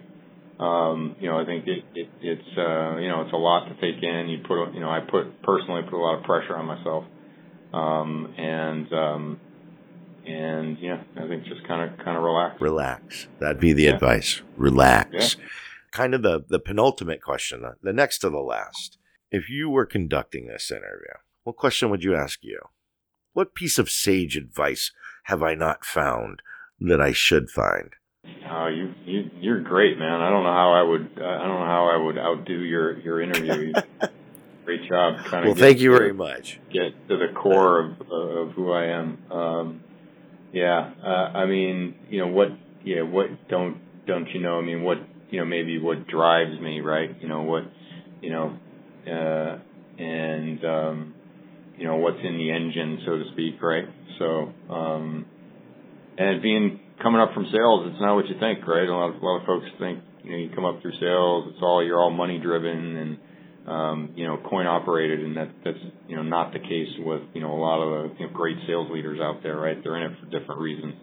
Um, 0.60 1.15
you 1.19 1.27
know, 1.27 1.39
I 1.39 1.45
think 1.45 1.65
it, 1.67 1.84
it, 1.95 2.10
it's, 2.21 2.58
uh, 2.58 2.97
you 2.97 3.10
know, 3.10 3.23
it's 3.23 3.34
a 3.34 3.38
lot 3.38 3.67
to 3.67 3.73
take 3.81 4.03
in. 4.03 4.29
You 4.29 4.38
put, 4.47 4.71
you 4.71 4.81
know, 4.81 4.89
I 4.89 4.99
put 4.99 5.41
personally 5.41 5.81
put 5.81 5.93
a 5.93 5.97
lot 5.97 6.19
of 6.19 6.23
pressure 6.25 6.55
on 6.55 6.65
myself. 6.67 7.05
Um, 7.73 8.36
and, 8.38 8.93
um, 8.93 9.39
and 10.27 10.77
yeah, 10.79 11.01
I 11.17 11.27
think 11.27 11.45
just 11.45 11.67
kind 11.67 11.89
of, 11.89 11.97
kind 12.05 12.15
of 12.15 12.23
relax. 12.23 12.62
Relax. 12.62 13.27
That'd 13.39 13.60
be 13.60 13.73
the 13.73 13.86
yeah. 13.86 13.95
advice. 13.95 14.43
Relax. 14.55 15.38
Yeah. 15.38 15.45
Kind 15.91 16.13
of 16.13 16.21
the, 16.21 16.45
the 16.47 16.60
penultimate 16.60 17.23
question, 17.23 17.63
the, 17.63 17.75
the 17.81 17.93
next 17.93 18.19
to 18.19 18.29
the 18.29 18.38
last. 18.38 18.99
If 19.31 19.49
you 19.49 19.71
were 19.71 19.88
conducting 19.88 20.45
this 20.45 20.69
interview, 20.69 21.15
what 21.43 21.58
question 21.58 21.89
would 21.89 22.03
you 22.03 22.15
ask 22.15 22.43
you? 22.43 22.60
What 23.34 23.55
piece 23.55 23.79
of 23.79 23.89
sage 23.89 24.38
advice 24.38 24.91
have 25.23 25.41
I 25.41 25.55
not 25.55 25.84
found 25.84 26.43
that 26.79 27.01
I 27.01 27.12
should 27.12 27.49
find? 27.49 27.89
Oh, 28.49 28.67
you 28.67 28.93
you 29.05 29.31
you're 29.39 29.61
great, 29.61 29.97
man. 29.97 30.21
I 30.21 30.29
don't 30.29 30.43
know 30.43 30.53
how 30.53 30.73
I 30.73 30.83
would 30.83 31.11
I 31.17 31.38
don't 31.39 31.59
know 31.59 31.65
how 31.65 31.89
I 31.91 31.97
would 31.97 32.17
outdo 32.17 32.53
your 32.53 32.99
your 32.99 33.21
interview. 33.21 33.73
great 34.65 34.88
job. 34.88 35.17
Kind 35.25 35.45
well, 35.45 35.55
thank 35.55 35.79
you 35.79 35.91
to, 35.91 35.97
very 35.97 36.13
much. 36.13 36.59
Get 36.71 37.07
to 37.07 37.17
the 37.17 37.33
core 37.33 37.79
of 37.79 38.01
of 38.11 38.51
who 38.51 38.71
I 38.71 38.85
am. 38.85 39.31
Um, 39.31 39.83
yeah, 40.53 40.91
uh, 41.03 41.38
I 41.38 41.45
mean, 41.45 41.95
you 42.09 42.19
know 42.19 42.27
what? 42.27 42.49
Yeah, 42.83 43.01
what 43.01 43.47
don't 43.49 43.81
don't 44.05 44.29
you 44.29 44.41
know? 44.41 44.59
I 44.59 44.61
mean, 44.61 44.83
what 44.83 44.97
you 45.29 45.39
know? 45.39 45.45
Maybe 45.45 45.79
what 45.79 46.07
drives 46.07 46.59
me, 46.59 46.81
right? 46.81 47.15
You 47.21 47.27
know 47.27 47.41
what? 47.41 47.63
You 48.21 48.29
know, 48.29 48.57
uh, 49.07 49.59
and 50.01 50.63
um, 50.65 51.13
you 51.77 51.85
know 51.85 51.95
what's 51.97 52.19
in 52.23 52.38
the 52.38 52.51
engine, 52.51 53.01
so 53.05 53.17
to 53.17 53.23
speak, 53.33 53.61
right? 53.61 53.85
So, 54.19 54.53
um, 54.69 55.25
and 56.17 56.41
being 56.41 56.79
coming 57.01 57.21
up 57.21 57.34
from 57.34 57.45
sales, 57.51 57.91
it's 57.91 58.01
not 58.01 58.15
what 58.15 58.27
you 58.27 58.36
think, 58.39 58.65
right? 58.67 58.88
A 58.88 58.93
lot 58.93 59.15
of, 59.15 59.21
a 59.21 59.25
lot 59.25 59.41
of 59.41 59.45
folks 59.45 59.65
think, 59.79 59.99
you 60.23 60.31
know, 60.31 60.38
you 60.38 60.49
come 60.55 60.65
up 60.65 60.81
through 60.81 60.93
sales, 60.99 61.51
it's 61.53 61.62
all, 61.62 61.84
you're 61.84 61.99
all 61.99 62.12
money 62.12 62.39
driven 62.39 62.97
and, 62.97 63.17
um, 63.67 64.13
you 64.15 64.27
know, 64.27 64.38
coin 64.49 64.67
operated, 64.67 65.21
and 65.21 65.38
that, 65.38 65.49
that's, 65.63 65.77
you 66.08 66.15
know, 66.15 66.21
not 66.21 66.53
the 66.53 66.60
case 66.60 66.89
with, 66.99 67.21
you 67.34 67.41
know, 67.41 67.51
a 67.51 67.58
lot 67.60 67.81
of 67.81 67.89
the 67.89 68.19
you 68.19 68.27
know, 68.27 68.34
great 68.34 68.58
sales 68.67 68.88
leaders 68.91 69.19
out 69.19 69.41
there, 69.41 69.58
right? 69.58 69.77
They're 69.84 69.97
in 69.97 70.12
it 70.12 70.19
for 70.19 70.39
different 70.39 70.62
reasons. 70.62 70.93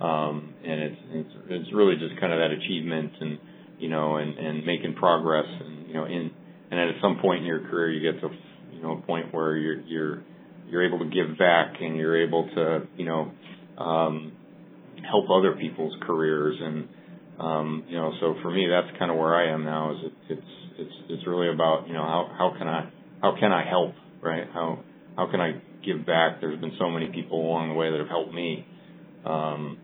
Um, 0.00 0.54
and 0.64 0.80
it's, 0.80 1.00
it's, 1.10 1.34
it's 1.48 1.72
really 1.72 1.96
just 1.96 2.20
kind 2.20 2.32
of 2.32 2.38
that 2.38 2.50
achievement 2.50 3.12
and, 3.20 3.38
you 3.78 3.88
know, 3.88 4.16
and, 4.16 4.36
and 4.38 4.66
making 4.66 4.94
progress 4.94 5.46
and, 5.46 5.88
you 5.88 5.94
know, 5.94 6.04
in, 6.04 6.30
and 6.70 6.80
at 6.80 6.94
some 7.00 7.18
point 7.20 7.40
in 7.40 7.46
your 7.46 7.60
career, 7.60 7.90
you 7.90 8.12
get 8.12 8.20
to, 8.20 8.28
you 8.72 8.82
know, 8.82 8.98
a 8.98 9.02
point 9.02 9.32
where 9.32 9.56
you're, 9.56 9.80
you're, 9.82 10.22
you're 10.68 10.86
able 10.86 10.98
to 10.98 11.06
give 11.06 11.38
back 11.38 11.74
and 11.80 11.96
you're 11.96 12.22
able 12.26 12.48
to, 12.54 12.86
you 12.96 13.06
know, 13.06 13.30
um, 13.82 14.32
help 15.08 15.30
other 15.30 15.52
people's 15.56 15.94
careers. 16.02 16.56
And 16.60 16.88
um, 17.38 17.84
you 17.88 17.96
know 17.96 18.12
so 18.20 18.34
for 18.42 18.50
me 18.50 18.68
that's 18.68 18.96
kind 18.98 19.10
of 19.10 19.16
where 19.16 19.34
I 19.34 19.52
am 19.52 19.64
now 19.64 19.92
is 19.92 19.98
it, 20.04 20.12
it's 20.30 20.52
it's 20.78 20.94
it's 21.08 21.26
really 21.26 21.52
about 21.52 21.86
you 21.86 21.92
know 21.92 22.02
how 22.02 22.30
how 22.36 22.58
can 22.58 22.68
I 22.68 22.90
how 23.20 23.36
can 23.38 23.52
I 23.52 23.68
help 23.68 23.94
right? 24.22 24.44
How 24.52 24.80
how 25.16 25.30
can 25.30 25.40
I 25.40 25.60
give 25.84 26.06
back? 26.06 26.40
There's 26.40 26.60
been 26.60 26.76
so 26.78 26.90
many 26.90 27.08
people 27.08 27.40
along 27.40 27.68
the 27.68 27.74
way 27.74 27.90
that 27.90 28.00
have 28.00 28.08
helped 28.08 28.34
me. 28.34 28.66
Um, 29.24 29.78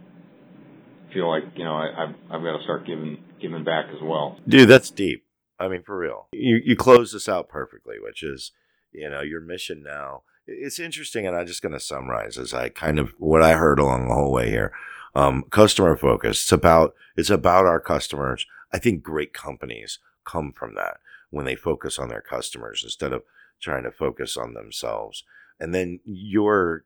feel 1.13 1.29
like 1.29 1.45
you 1.57 1.65
know 1.65 1.75
I, 1.75 2.05
I've 2.05 2.15
I've 2.31 2.43
got 2.43 2.57
to 2.57 2.63
start 2.65 2.87
giving 2.87 3.23
giving 3.41 3.65
back 3.65 3.87
as 3.91 4.03
well. 4.03 4.39
Dude 4.49 4.69
that's 4.69 4.91
deep. 4.91 5.25
I 5.59 5.69
mean 5.69 5.83
for 5.83 5.97
real. 5.97 6.29
You 6.33 6.61
you 6.65 6.77
close 6.77 7.13
this 7.13 7.29
out 7.29 7.49
perfectly 7.49 7.97
which 8.01 8.23
is 8.23 8.53
you 8.93 9.09
know 9.09 9.21
your 9.21 9.41
mission 9.41 9.83
now 9.83 10.23
it's 10.51 10.79
interesting, 10.79 11.27
and 11.27 11.37
I'm 11.37 11.47
just 11.47 11.63
going 11.63 11.73
to 11.73 11.81
summarize 11.81 12.37
as 12.37 12.53
I 12.53 12.69
kind 12.69 12.99
of 12.99 13.15
what 13.19 13.43
I 13.43 13.53
heard 13.53 13.79
along 13.79 14.09
the 14.09 14.15
whole 14.15 14.33
way 14.33 14.51
here. 14.51 14.73
Um, 15.15 15.45
customer 15.51 15.97
focus. 15.97 16.43
It's 16.43 16.53
about 16.53 16.95
it's 17.17 17.31
about 17.31 17.67
our 17.67 17.81
customers. 17.81 18.47
I 18.73 18.79
think 18.79 19.03
great 19.03 19.33
companies 19.33 19.99
come 20.25 20.53
from 20.53 20.75
that 20.75 20.99
when 21.31 21.47
they 21.47 21.57
focus 21.57 21.99
on 21.99 22.09
their 22.09 22.21
customers 22.21 22.83
instead 22.85 23.13
of 23.13 23.23
trying 23.61 23.83
to 23.85 23.91
focus 23.91 24.37
on 24.37 24.55
themselves. 24.55 25.25
And 25.59 25.75
then 25.75 26.01
you're, 26.05 26.85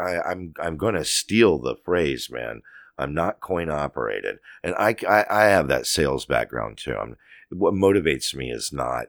I, 0.00 0.20
I'm 0.20 0.54
I'm 0.58 0.76
going 0.76 0.94
to 0.94 1.04
steal 1.04 1.58
the 1.58 1.76
phrase, 1.76 2.30
man. 2.30 2.62
I'm 2.96 3.12
not 3.12 3.40
coin 3.40 3.70
operated, 3.70 4.38
and 4.62 4.74
I, 4.76 4.94
I, 5.08 5.24
I 5.28 5.44
have 5.46 5.66
that 5.68 5.86
sales 5.86 6.26
background 6.26 6.78
too. 6.78 6.96
I'm, 6.96 7.16
what 7.50 7.74
motivates 7.74 8.34
me 8.34 8.50
is 8.52 8.72
not 8.72 9.06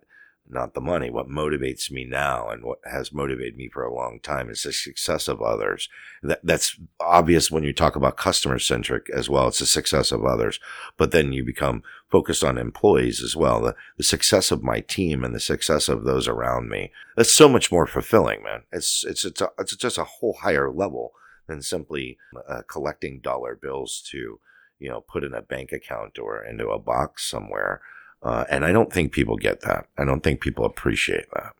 not 0.48 0.74
the 0.74 0.82
money. 0.82 1.10
What 1.10 1.28
motivates 1.28 1.90
me 1.90 2.06
now 2.06 2.50
and 2.50 2.64
what 2.64 2.80
has 2.86 3.12
motivated 3.12 3.58
me 3.58 3.68
for 3.68 3.84
a 3.84 3.94
long 3.94 4.20
time 4.22 4.50
is 4.50 4.64
the 4.64 4.72
success 4.72 5.28
of 5.28 5.42
others. 5.42 5.90
That, 6.22 6.40
that's 6.44 6.80
obvious 7.00 7.50
when 7.50 7.64
you 7.64 7.74
talk 7.74 7.96
about 7.96 8.18
customer 8.18 8.60
centric 8.60 9.10
as 9.10 9.30
well. 9.30 9.48
It's 9.48 9.60
the 9.60 9.66
success 9.66 10.12
of 10.12 10.24
others, 10.24 10.60
but 10.98 11.12
then 11.12 11.34
you 11.34 11.44
become 11.44 11.84
focused 12.12 12.44
on 12.44 12.58
employees 12.58 13.22
as 13.24 13.36
well. 13.36 13.62
The, 13.62 13.76
the 13.98 14.04
success 14.04 14.52
of 14.52 14.64
my 14.64 14.82
team 14.82 15.24
and 15.24 15.34
the 15.34 15.40
success 15.40 15.90
of 15.90 16.04
those 16.04 16.28
around 16.28 16.70
me. 16.70 16.92
That's 17.18 17.36
so 17.36 17.50
much 17.50 17.72
more 17.72 17.88
fulfilling, 17.88 18.44
man. 18.44 18.64
It's, 18.72 19.04
it's, 19.04 19.26
it's, 19.26 19.42
a, 19.42 19.50
it's 19.58 19.76
just 19.76 19.98
a 19.98 20.04
whole 20.04 20.38
higher 20.42 20.72
level 20.72 21.14
than 21.48 21.62
simply 21.62 22.18
uh, 22.48 22.62
collecting 22.68 23.20
dollar 23.20 23.56
bills 23.56 24.04
to, 24.12 24.40
you 24.80 24.90
know, 24.90 25.02
put 25.02 25.24
in 25.24 25.34
a 25.34 25.42
bank 25.42 25.72
account 25.72 26.20
or 26.20 26.44
into 26.44 26.70
a 26.70 26.80
box 26.80 27.30
somewhere. 27.30 27.82
Uh, 28.22 28.44
and 28.50 28.66
I 28.66 28.72
don't 28.72 28.92
think 28.92 29.12
people 29.12 29.38
get 29.38 29.62
that. 29.62 29.88
I 29.98 30.06
don't 30.06 30.22
think 30.22 30.42
people 30.42 30.66
appreciate 30.66 31.26
that. 31.34 31.54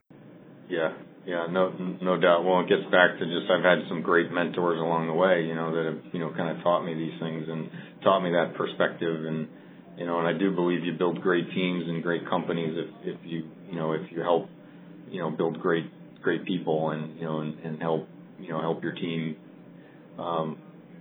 Yeah, 0.68 0.94
yeah, 1.26 1.48
no, 1.50 1.70
no 2.02 2.20
doubt. 2.20 2.44
Well, 2.44 2.62
it 2.62 2.70
gets 2.70 2.86
back 2.92 3.18
to 3.20 3.26
just 3.26 3.50
I've 3.50 3.64
had 3.64 3.88
some 3.88 4.02
great 4.02 4.32
mentors 4.32 4.80
along 4.80 5.08
the 5.08 5.14
way, 5.14 5.46
you 5.46 5.56
know, 5.56 5.74
that 5.76 5.86
have 5.86 6.14
you 6.14 6.20
know 6.20 6.34
kind 6.36 6.56
of 6.56 6.64
taught 6.64 6.84
me 6.84 6.94
these 6.94 7.20
things 7.20 7.46
and 7.48 7.70
taught 8.04 8.22
me 8.22 8.32
that 8.32 8.54
perspective, 8.56 9.26
and 9.26 9.48
you 9.98 10.06
know, 10.06 10.20
and 10.20 10.28
I 10.28 10.38
do 10.38 10.54
believe 10.54 10.84
you 10.84 10.94
build 10.94 11.22
great 11.22 11.50
teams 11.52 11.86
and 11.88 12.02
great 12.04 12.28
companies 12.30 12.74
if 12.78 13.16
if 13.16 13.20
you 13.24 13.50
you 13.70 13.76
know 13.76 13.94
if 13.94 14.12
you 14.12 14.22
help 14.22 14.50
you 15.10 15.20
know 15.20 15.30
build 15.30 15.60
great 15.60 15.86
great 16.22 16.46
people 16.46 16.92
and 16.92 17.18
you 17.18 17.26
know 17.26 17.40
and, 17.40 17.60
and 17.60 17.82
help 17.82 18.08
you 18.40 18.50
know 18.50 18.62
help 18.62 18.84
your 18.84 18.94
team 18.94 19.36
um, 20.18 20.58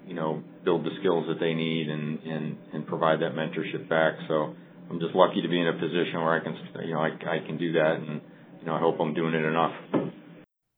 you 0.06 0.14
know 0.14 0.42
build 0.64 0.84
the 0.84 0.90
skills 1.00 1.26
that 1.28 1.40
they 1.40 1.54
need 1.54 1.88
and 1.88 2.20
and 2.20 2.56
and 2.72 2.86
provide 2.86 3.20
that 3.20 3.32
mentorship 3.32 3.88
back. 3.88 4.14
So 4.28 4.54
I'm 4.90 5.00
just 5.00 5.14
lucky 5.14 5.42
to 5.42 5.48
be 5.48 5.60
in 5.60 5.66
a 5.66 5.72
position 5.72 6.20
where 6.20 6.34
I 6.34 6.40
can, 6.40 6.56
you 6.86 6.94
know, 6.94 7.00
I, 7.00 7.08
I 7.08 7.46
can 7.46 7.56
do 7.58 7.72
that, 7.72 7.96
and 7.96 8.20
you 8.60 8.66
know, 8.66 8.74
I 8.74 8.80
hope 8.80 8.96
I'm 9.00 9.14
doing 9.14 9.34
it 9.34 9.44
enough. 9.44 9.72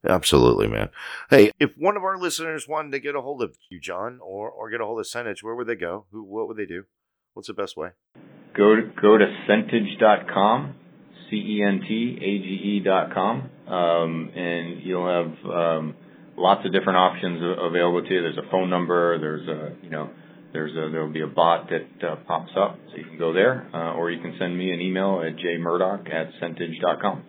Absolutely, 0.09 0.69
man. 0.69 0.91
Hey, 1.31 1.51
if 1.59 1.73
one 1.77 1.97
of 1.97 2.05
our 2.05 2.17
listeners 2.17 2.69
wanted 2.69 2.93
to 2.93 3.01
get 3.01 3.17
a 3.17 3.21
hold 3.21 3.43
of 3.43 3.57
you, 3.69 3.81
John, 3.81 4.21
or 4.23 4.49
or 4.51 4.71
get 4.71 4.81
a 4.81 4.85
hold 4.85 5.01
of 5.01 5.07
Centage, 5.07 5.43
where 5.43 5.55
would 5.55 5.67
they 5.67 5.75
go? 5.75 6.07
Who, 6.13 6.23
what 6.23 6.47
would 6.49 6.57
they 6.57 6.67
do? 6.67 6.85
What's 7.35 7.49
the 7.49 7.55
best 7.55 7.77
way? 7.77 7.91
Go 8.57 8.77
to 8.77 8.83
go 9.03 9.19
to 9.19 9.27
centage.com, 9.49 10.75
c 11.29 11.37
e 11.37 11.63
n 11.63 11.81
t 11.81 12.19
a 12.23 12.39
g 12.39 12.79
e 12.79 12.81
dot 12.85 13.13
com, 13.13 13.51
um, 13.67 14.31
and 14.35 14.83
you'll 14.83 15.09
have 15.09 15.51
um, 15.51 15.95
lots 16.37 16.65
of 16.65 16.73
different 16.73 16.99
options 16.99 17.43
available 17.59 18.03
to 18.03 18.15
you. 18.15 18.23
There's 18.23 18.39
a 18.39 18.51
phone 18.51 18.71
number. 18.71 19.19
There's 19.19 19.49
a 19.49 19.75
you 19.83 19.91
know 19.91 20.11
there's 20.57 20.73
a, 20.73 20.91
there'll 20.91 21.13
be 21.13 21.21
a 21.21 21.27
bot 21.27 21.69
that 21.69 22.09
uh, 22.09 22.17
pops 22.27 22.53
up, 22.59 22.79
so 22.91 22.97
you 22.97 23.05
can 23.05 23.19
go 23.19 23.35
there, 23.35 23.69
uh, 23.75 23.93
or 23.93 24.11
you 24.11 24.23
can 24.23 24.35
send 24.39 24.57
me 24.57 24.73
an 24.73 24.81
email 24.81 25.23
at 25.23 25.37
jmurdock 25.37 26.09
at 26.11 26.33
centage.com. 26.43 27.23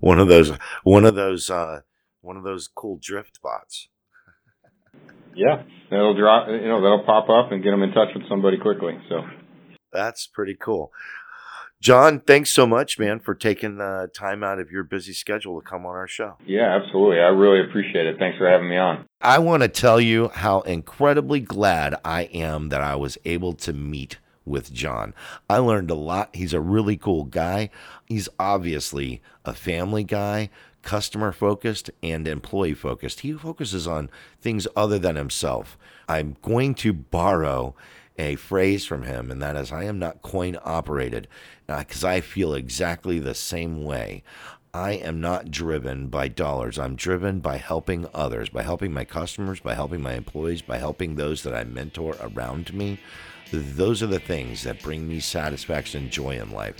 One 0.00 0.18
of 0.18 0.26
those, 0.26 0.50
one 0.82 1.04
of 1.04 1.14
those, 1.14 1.48
uh, 1.48 1.82
one 2.22 2.36
of 2.36 2.42
those 2.42 2.68
cool 2.74 2.98
drift 3.00 3.40
bots. 3.40 3.88
yeah, 5.36 5.62
that'll 5.88 6.18
drop. 6.18 6.48
You 6.48 6.66
know, 6.66 6.82
that'll 6.82 7.04
pop 7.06 7.28
up 7.30 7.52
and 7.52 7.62
get 7.62 7.70
them 7.70 7.84
in 7.84 7.92
touch 7.92 8.08
with 8.12 8.28
somebody 8.28 8.58
quickly. 8.58 8.94
So 9.08 9.20
that's 9.92 10.26
pretty 10.26 10.56
cool. 10.60 10.90
John, 11.80 12.20
thanks 12.20 12.50
so 12.50 12.66
much, 12.66 12.98
man, 12.98 13.20
for 13.20 13.34
taking 13.34 13.76
the 13.76 14.10
time 14.14 14.42
out 14.42 14.58
of 14.58 14.70
your 14.70 14.82
busy 14.82 15.12
schedule 15.12 15.60
to 15.60 15.66
come 15.66 15.84
on 15.84 15.94
our 15.94 16.08
show. 16.08 16.36
Yeah, 16.46 16.74
absolutely. 16.74 17.20
I 17.20 17.28
really 17.28 17.60
appreciate 17.60 18.06
it. 18.06 18.18
Thanks 18.18 18.38
for 18.38 18.48
having 18.48 18.68
me 18.68 18.76
on. 18.76 19.06
I 19.20 19.38
want 19.38 19.62
to 19.62 19.68
tell 19.68 20.00
you 20.00 20.28
how 20.28 20.62
incredibly 20.62 21.40
glad 21.40 21.94
I 22.04 22.22
am 22.24 22.70
that 22.70 22.80
I 22.80 22.96
was 22.96 23.18
able 23.24 23.52
to 23.54 23.72
meet 23.72 24.18
with 24.46 24.72
John. 24.72 25.12
I 25.50 25.58
learned 25.58 25.90
a 25.90 25.94
lot. 25.94 26.34
He's 26.34 26.54
a 26.54 26.60
really 26.60 26.96
cool 26.96 27.24
guy. 27.24 27.68
He's 28.06 28.28
obviously 28.38 29.20
a 29.44 29.52
family 29.52 30.04
guy, 30.04 30.50
customer 30.82 31.32
focused, 31.32 31.90
and 32.02 32.26
employee 32.26 32.74
focused. 32.74 33.20
He 33.20 33.32
focuses 33.32 33.86
on 33.86 34.08
things 34.40 34.66
other 34.74 34.98
than 34.98 35.16
himself. 35.16 35.76
I'm 36.08 36.36
going 36.42 36.74
to 36.76 36.92
borrow 36.92 37.74
a 38.18 38.36
phrase 38.36 38.84
from 38.84 39.02
him, 39.02 39.30
and 39.30 39.42
that 39.42 39.56
is, 39.56 39.72
I 39.72 39.84
am 39.84 39.98
not 39.98 40.22
coin 40.22 40.56
operated, 40.64 41.28
because 41.66 42.04
uh, 42.04 42.08
I 42.08 42.20
feel 42.20 42.54
exactly 42.54 43.18
the 43.18 43.34
same 43.34 43.84
way. 43.84 44.22
I 44.72 44.92
am 44.92 45.22
not 45.22 45.50
driven 45.50 46.08
by 46.08 46.28
dollars. 46.28 46.78
I'm 46.78 46.96
driven 46.96 47.40
by 47.40 47.56
helping 47.56 48.06
others, 48.12 48.50
by 48.50 48.62
helping 48.62 48.92
my 48.92 49.04
customers, 49.04 49.58
by 49.60 49.74
helping 49.74 50.02
my 50.02 50.12
employees, 50.14 50.60
by 50.60 50.76
helping 50.76 51.14
those 51.14 51.42
that 51.44 51.54
I 51.54 51.64
mentor 51.64 52.14
around 52.20 52.74
me. 52.74 53.00
Those 53.52 54.02
are 54.02 54.08
the 54.08 54.20
things 54.20 54.64
that 54.64 54.82
bring 54.82 55.08
me 55.08 55.20
satisfaction 55.20 56.02
and 56.02 56.10
joy 56.10 56.38
in 56.38 56.50
life. 56.50 56.76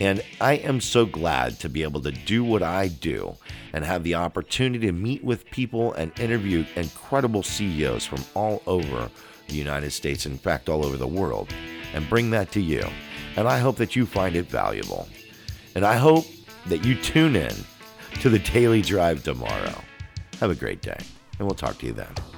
And 0.00 0.24
I 0.40 0.54
am 0.54 0.80
so 0.80 1.06
glad 1.06 1.60
to 1.60 1.68
be 1.68 1.82
able 1.82 2.02
to 2.02 2.10
do 2.10 2.42
what 2.42 2.62
I 2.62 2.88
do 2.88 3.36
and 3.72 3.84
have 3.84 4.02
the 4.02 4.16
opportunity 4.16 4.86
to 4.86 4.92
meet 4.92 5.22
with 5.22 5.50
people 5.50 5.92
and 5.92 6.18
interview 6.18 6.64
incredible 6.74 7.42
CEOs 7.42 8.06
from 8.06 8.24
all 8.34 8.62
over 8.66 9.10
the 9.48 9.54
United 9.54 9.90
States, 9.90 10.26
in 10.26 10.38
fact, 10.38 10.68
all 10.68 10.84
over 10.84 10.96
the 10.96 11.06
world, 11.06 11.52
and 11.94 12.08
bring 12.08 12.30
that 12.30 12.52
to 12.52 12.60
you. 12.60 12.84
And 13.36 13.48
I 13.48 13.58
hope 13.58 13.76
that 13.76 13.96
you 13.96 14.06
find 14.06 14.36
it 14.36 14.46
valuable. 14.46 15.08
And 15.74 15.84
I 15.84 15.96
hope 15.96 16.26
that 16.66 16.84
you 16.84 16.94
tune 16.94 17.36
in 17.36 17.54
to 18.20 18.30
the 18.30 18.38
Daily 18.38 18.82
Drive 18.82 19.22
tomorrow. 19.22 19.74
Have 20.40 20.50
a 20.50 20.54
great 20.54 20.82
day, 20.82 20.98
and 21.38 21.46
we'll 21.46 21.54
talk 21.54 21.78
to 21.78 21.86
you 21.86 21.92
then. 21.92 22.35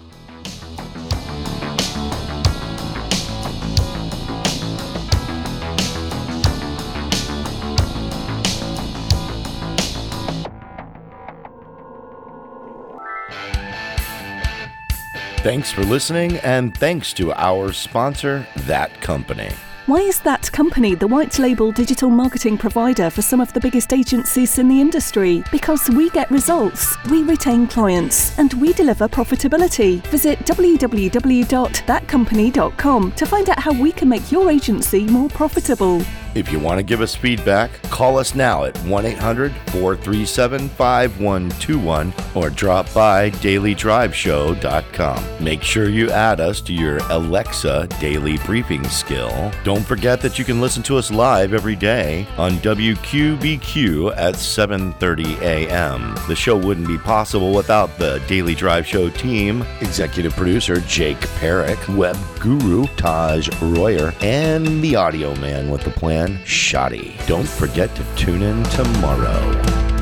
Thanks 15.42 15.70
for 15.70 15.84
listening, 15.84 16.38
and 16.38 16.76
thanks 16.76 17.12
to 17.12 17.32
our 17.32 17.72
sponsor, 17.72 18.44
That 18.66 19.00
Company. 19.00 19.50
Why 19.86 20.00
is 20.00 20.18
that 20.20 20.50
company 20.52 20.96
the 20.96 21.06
white 21.06 21.38
label 21.38 21.70
digital 21.70 22.10
marketing 22.10 22.58
provider 22.58 23.08
for 23.08 23.22
some 23.22 23.40
of 23.40 23.52
the 23.52 23.60
biggest 23.60 23.92
agencies 23.92 24.58
in 24.58 24.66
the 24.68 24.80
industry? 24.80 25.44
Because 25.52 25.88
we 25.90 26.10
get 26.10 26.28
results, 26.30 26.96
we 27.04 27.22
retain 27.22 27.68
clients, 27.68 28.36
and 28.38 28.52
we 28.54 28.72
deliver 28.72 29.06
profitability. 29.08 30.02
Visit 30.08 30.40
www.thatcompany.com 30.40 33.12
to 33.12 33.26
find 33.26 33.48
out 33.48 33.60
how 33.60 33.72
we 33.80 33.92
can 33.92 34.08
make 34.08 34.32
your 34.32 34.50
agency 34.50 35.04
more 35.06 35.28
profitable. 35.30 36.02
If 36.34 36.52
you 36.52 36.58
want 36.58 36.78
to 36.78 36.82
give 36.82 37.00
us 37.00 37.14
feedback, 37.14 37.70
call 37.84 38.18
us 38.18 38.34
now 38.34 38.64
at 38.64 38.76
1 38.78 39.06
800 39.06 39.52
437 39.70 40.68
5121 40.68 42.12
or 42.34 42.50
drop 42.50 42.92
by 42.92 43.30
dailydriveshow.com. 43.30 45.44
Make 45.44 45.62
sure 45.62 45.88
you 45.88 46.10
add 46.10 46.40
us 46.40 46.60
to 46.62 46.72
your 46.72 46.98
Alexa 47.10 47.88
daily 48.00 48.38
briefing 48.38 48.84
skill. 48.84 49.52
Don't 49.64 49.84
forget 49.84 50.20
that 50.20 50.38
you 50.38 50.44
can 50.44 50.60
listen 50.60 50.82
to 50.84 50.96
us 50.96 51.10
live 51.10 51.54
every 51.54 51.76
day 51.76 52.26
on 52.36 52.52
WQBQ 52.58 54.16
at 54.16 54.34
7:30 54.34 55.40
a.m. 55.40 56.14
The 56.28 56.36
show 56.36 56.56
wouldn't 56.56 56.88
be 56.88 56.98
possible 56.98 57.54
without 57.54 57.96
the 57.98 58.22
Daily 58.26 58.54
Drive 58.54 58.86
Show 58.86 59.08
team, 59.10 59.64
executive 59.80 60.34
producer 60.34 60.80
Jake 60.80 61.20
Perrick, 61.40 61.96
web 61.96 62.16
guru 62.40 62.86
Taj 62.96 63.48
Royer, 63.60 64.12
and 64.20 64.82
the 64.82 64.96
audio 64.96 65.34
man 65.36 65.70
with 65.70 65.82
the 65.82 65.90
plan, 65.90 66.17
Shoddy. 66.44 67.14
Don't 67.26 67.48
forget 67.48 67.94
to 67.96 68.04
tune 68.16 68.42
in 68.42 68.62
tomorrow. 68.64 69.97